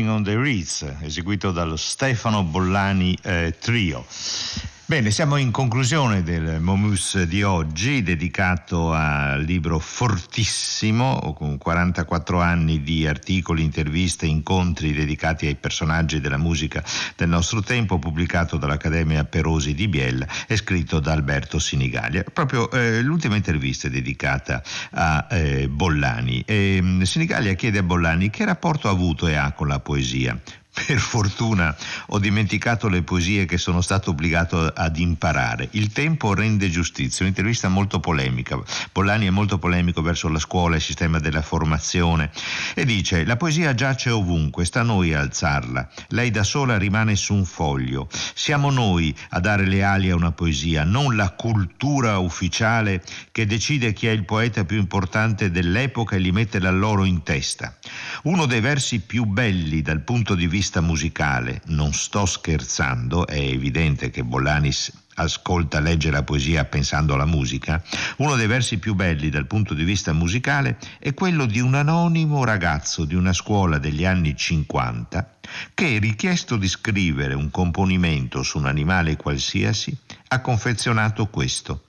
Putting 0.00 0.16
on 0.16 0.22
the 0.22 0.34
Ritz, 0.34 0.86
eseguito 1.02 1.52
dallo 1.52 1.76
Stefano 1.76 2.42
Bollani 2.42 3.14
eh, 3.20 3.54
Trio. 3.60 4.06
Bene, 4.90 5.12
siamo 5.12 5.36
in 5.36 5.52
conclusione 5.52 6.24
del 6.24 6.60
Momus 6.60 7.22
di 7.22 7.44
oggi, 7.44 8.02
dedicato 8.02 8.92
al 8.92 9.40
libro 9.40 9.78
fortissimo, 9.78 11.32
con 11.38 11.58
44 11.58 12.40
anni 12.40 12.82
di 12.82 13.06
articoli, 13.06 13.62
interviste, 13.62 14.26
incontri 14.26 14.92
dedicati 14.92 15.46
ai 15.46 15.54
personaggi 15.54 16.18
della 16.18 16.38
musica 16.38 16.82
del 17.14 17.28
nostro 17.28 17.62
tempo, 17.62 18.00
pubblicato 18.00 18.56
dall'Accademia 18.56 19.22
Perosi 19.26 19.74
di 19.74 19.86
Biella 19.86 20.26
e 20.48 20.56
scritto 20.56 20.98
da 20.98 21.12
Alberto 21.12 21.60
Sinigalia. 21.60 22.24
Proprio 22.24 22.68
eh, 22.72 23.00
l'ultima 23.00 23.36
intervista 23.36 23.86
è 23.86 23.90
dedicata 23.90 24.60
a 24.90 25.28
eh, 25.30 25.68
Bollani. 25.68 26.42
E, 26.44 26.80
mm, 26.82 27.02
Sinigalia 27.02 27.52
chiede 27.52 27.78
a 27.78 27.84
Bollani 27.84 28.28
che 28.28 28.44
rapporto 28.44 28.88
ha 28.88 28.90
avuto 28.90 29.28
e 29.28 29.36
ha 29.36 29.52
con 29.52 29.68
la 29.68 29.78
poesia 29.78 30.36
per 30.72 30.98
fortuna 30.98 31.76
ho 32.08 32.18
dimenticato 32.18 32.88
le 32.88 33.02
poesie 33.02 33.44
che 33.44 33.58
sono 33.58 33.80
stato 33.80 34.10
obbligato 34.10 34.66
ad 34.66 34.96
imparare. 34.98 35.68
Il 35.72 35.92
tempo 35.92 36.32
rende 36.32 36.70
giustizia, 36.70 37.24
un'intervista 37.24 37.68
molto 37.68 37.98
polemica. 37.98 38.58
Pollani 38.92 39.26
è 39.26 39.30
molto 39.30 39.58
polemico 39.58 40.00
verso 40.00 40.28
la 40.28 40.38
scuola, 40.38 40.76
il 40.76 40.82
sistema 40.82 41.18
della 41.18 41.42
formazione 41.42 42.30
e 42.74 42.84
dice 42.84 43.24
la 43.24 43.36
poesia 43.36 43.74
giace 43.74 44.10
ovunque, 44.10 44.64
sta 44.64 44.80
a 44.80 44.84
noi 44.84 45.12
a 45.12 45.20
alzarla. 45.20 45.88
Lei 46.08 46.30
da 46.30 46.44
sola 46.44 46.78
rimane 46.78 47.16
su 47.16 47.34
un 47.34 47.44
foglio. 47.44 48.08
Siamo 48.34 48.70
noi 48.70 49.14
a 49.30 49.40
dare 49.40 49.66
le 49.66 49.82
ali 49.82 50.10
a 50.10 50.14
una 50.14 50.32
poesia, 50.32 50.84
non 50.84 51.16
la 51.16 51.30
cultura 51.30 52.18
ufficiale 52.18 53.02
che 53.32 53.44
decide 53.46 53.92
chi 53.92 54.06
è 54.06 54.10
il 54.10 54.24
poeta 54.24 54.64
più 54.64 54.78
importante 54.78 55.50
dell'epoca 55.50 56.16
e 56.16 56.20
li 56.20 56.32
mette 56.32 56.60
la 56.60 56.70
loro 56.70 57.04
in 57.04 57.22
testa. 57.22 57.76
Uno 58.22 58.46
dei 58.46 58.60
versi 58.60 59.00
più 59.00 59.24
belli 59.24 59.82
dal 59.82 60.02
punto 60.02 60.34
di 60.34 60.46
vista 60.46 60.59
vista 60.60 60.82
musicale, 60.82 61.62
non 61.68 61.94
sto 61.94 62.26
scherzando, 62.26 63.26
è 63.26 63.38
evidente 63.38 64.10
che 64.10 64.22
Bollanis 64.22 64.92
ascolta, 65.14 65.80
legge 65.80 66.10
la 66.10 66.22
poesia 66.22 66.66
pensando 66.66 67.14
alla 67.14 67.24
musica, 67.24 67.82
uno 68.18 68.36
dei 68.36 68.46
versi 68.46 68.76
più 68.76 68.94
belli 68.94 69.30
dal 69.30 69.46
punto 69.46 69.72
di 69.72 69.84
vista 69.84 70.12
musicale 70.12 70.76
è 70.98 71.14
quello 71.14 71.46
di 71.46 71.60
un 71.60 71.74
anonimo 71.74 72.44
ragazzo 72.44 73.06
di 73.06 73.14
una 73.14 73.32
scuola 73.32 73.78
degli 73.78 74.04
anni 74.04 74.36
50 74.36 75.38
che, 75.72 75.98
richiesto 75.98 76.56
di 76.56 76.68
scrivere 76.68 77.32
un 77.32 77.50
componimento 77.50 78.42
su 78.42 78.58
un 78.58 78.66
animale 78.66 79.16
qualsiasi, 79.16 79.96
ha 80.28 80.42
confezionato 80.42 81.28
questo. 81.28 81.84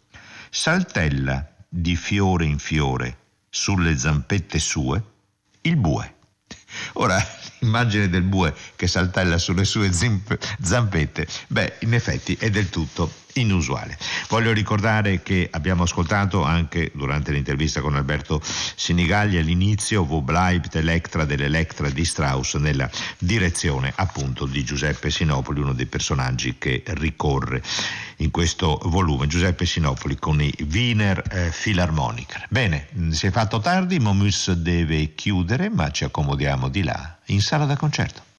Saltella 0.50 1.46
di 1.68 1.98
fiore 1.98 2.46
in 2.46 2.58
fiore 2.58 3.18
sulle 3.50 3.98
zampette 3.98 4.60
sue 4.60 5.04
il 5.64 5.76
bue. 5.76 6.20
Ora, 6.94 7.18
l'immagine 7.60 8.10
del 8.10 8.24
bue 8.24 8.54
che 8.76 8.88
saltella 8.88 9.38
sulle 9.38 9.66
sue 9.66 9.92
zampette, 9.92 11.28
beh, 11.48 11.78
in 11.80 11.94
effetti 11.94 12.36
è 12.40 12.50
del 12.50 12.70
tutto 12.70 13.21
inusuale. 13.34 13.98
Voglio 14.30 14.54
ricordare 14.54 15.22
che 15.22 15.48
abbiamo 15.52 15.84
ascoltato 15.84 16.44
anche 16.44 16.92
durante 16.94 17.32
l'intervista 17.32 17.82
con 17.82 17.96
Alberto 17.96 18.42
Sinigaglia 18.44 19.42
l'inizio 19.42 20.04
Wo 20.04 20.22
bleibt 20.22 20.76
Electra 20.76 21.26
dell'Electra 21.26 21.90
di 21.90 22.06
Strauss 22.06 22.56
nella 22.56 22.90
direzione 23.18 23.92
appunto 23.96 24.46
di 24.46 24.64
Giuseppe 24.64 25.10
Sinopoli, 25.10 25.60
uno 25.60 25.74
dei 25.74 25.86
personaggi 25.86 26.56
che 26.58 26.84
ricorre 26.88 27.62
in 28.18 28.32
questo 28.32 28.80
volume, 28.86 29.28
Giuseppe 29.28 29.66
Sinopoli 29.66 30.18
con 30.18 30.42
i 30.42 30.54
Wiener 30.72 31.24
eh, 31.30 31.52
Philharmoniker. 31.52 32.46
Bene, 32.50 32.88
si 33.10 33.28
è 33.28 33.32
fatto 33.32 33.60
tardi, 33.60 34.00
Momus 34.00 34.52
deve 34.52 35.14
chiudere, 35.16 35.70
ma 35.70 35.90
ci 35.92 36.04
accomodiamo 36.04 36.68
di 36.68 36.84
là 36.84 37.18
in 37.26 37.42
sala 37.42 37.66
da 37.66 37.76
concerto. 37.76 38.30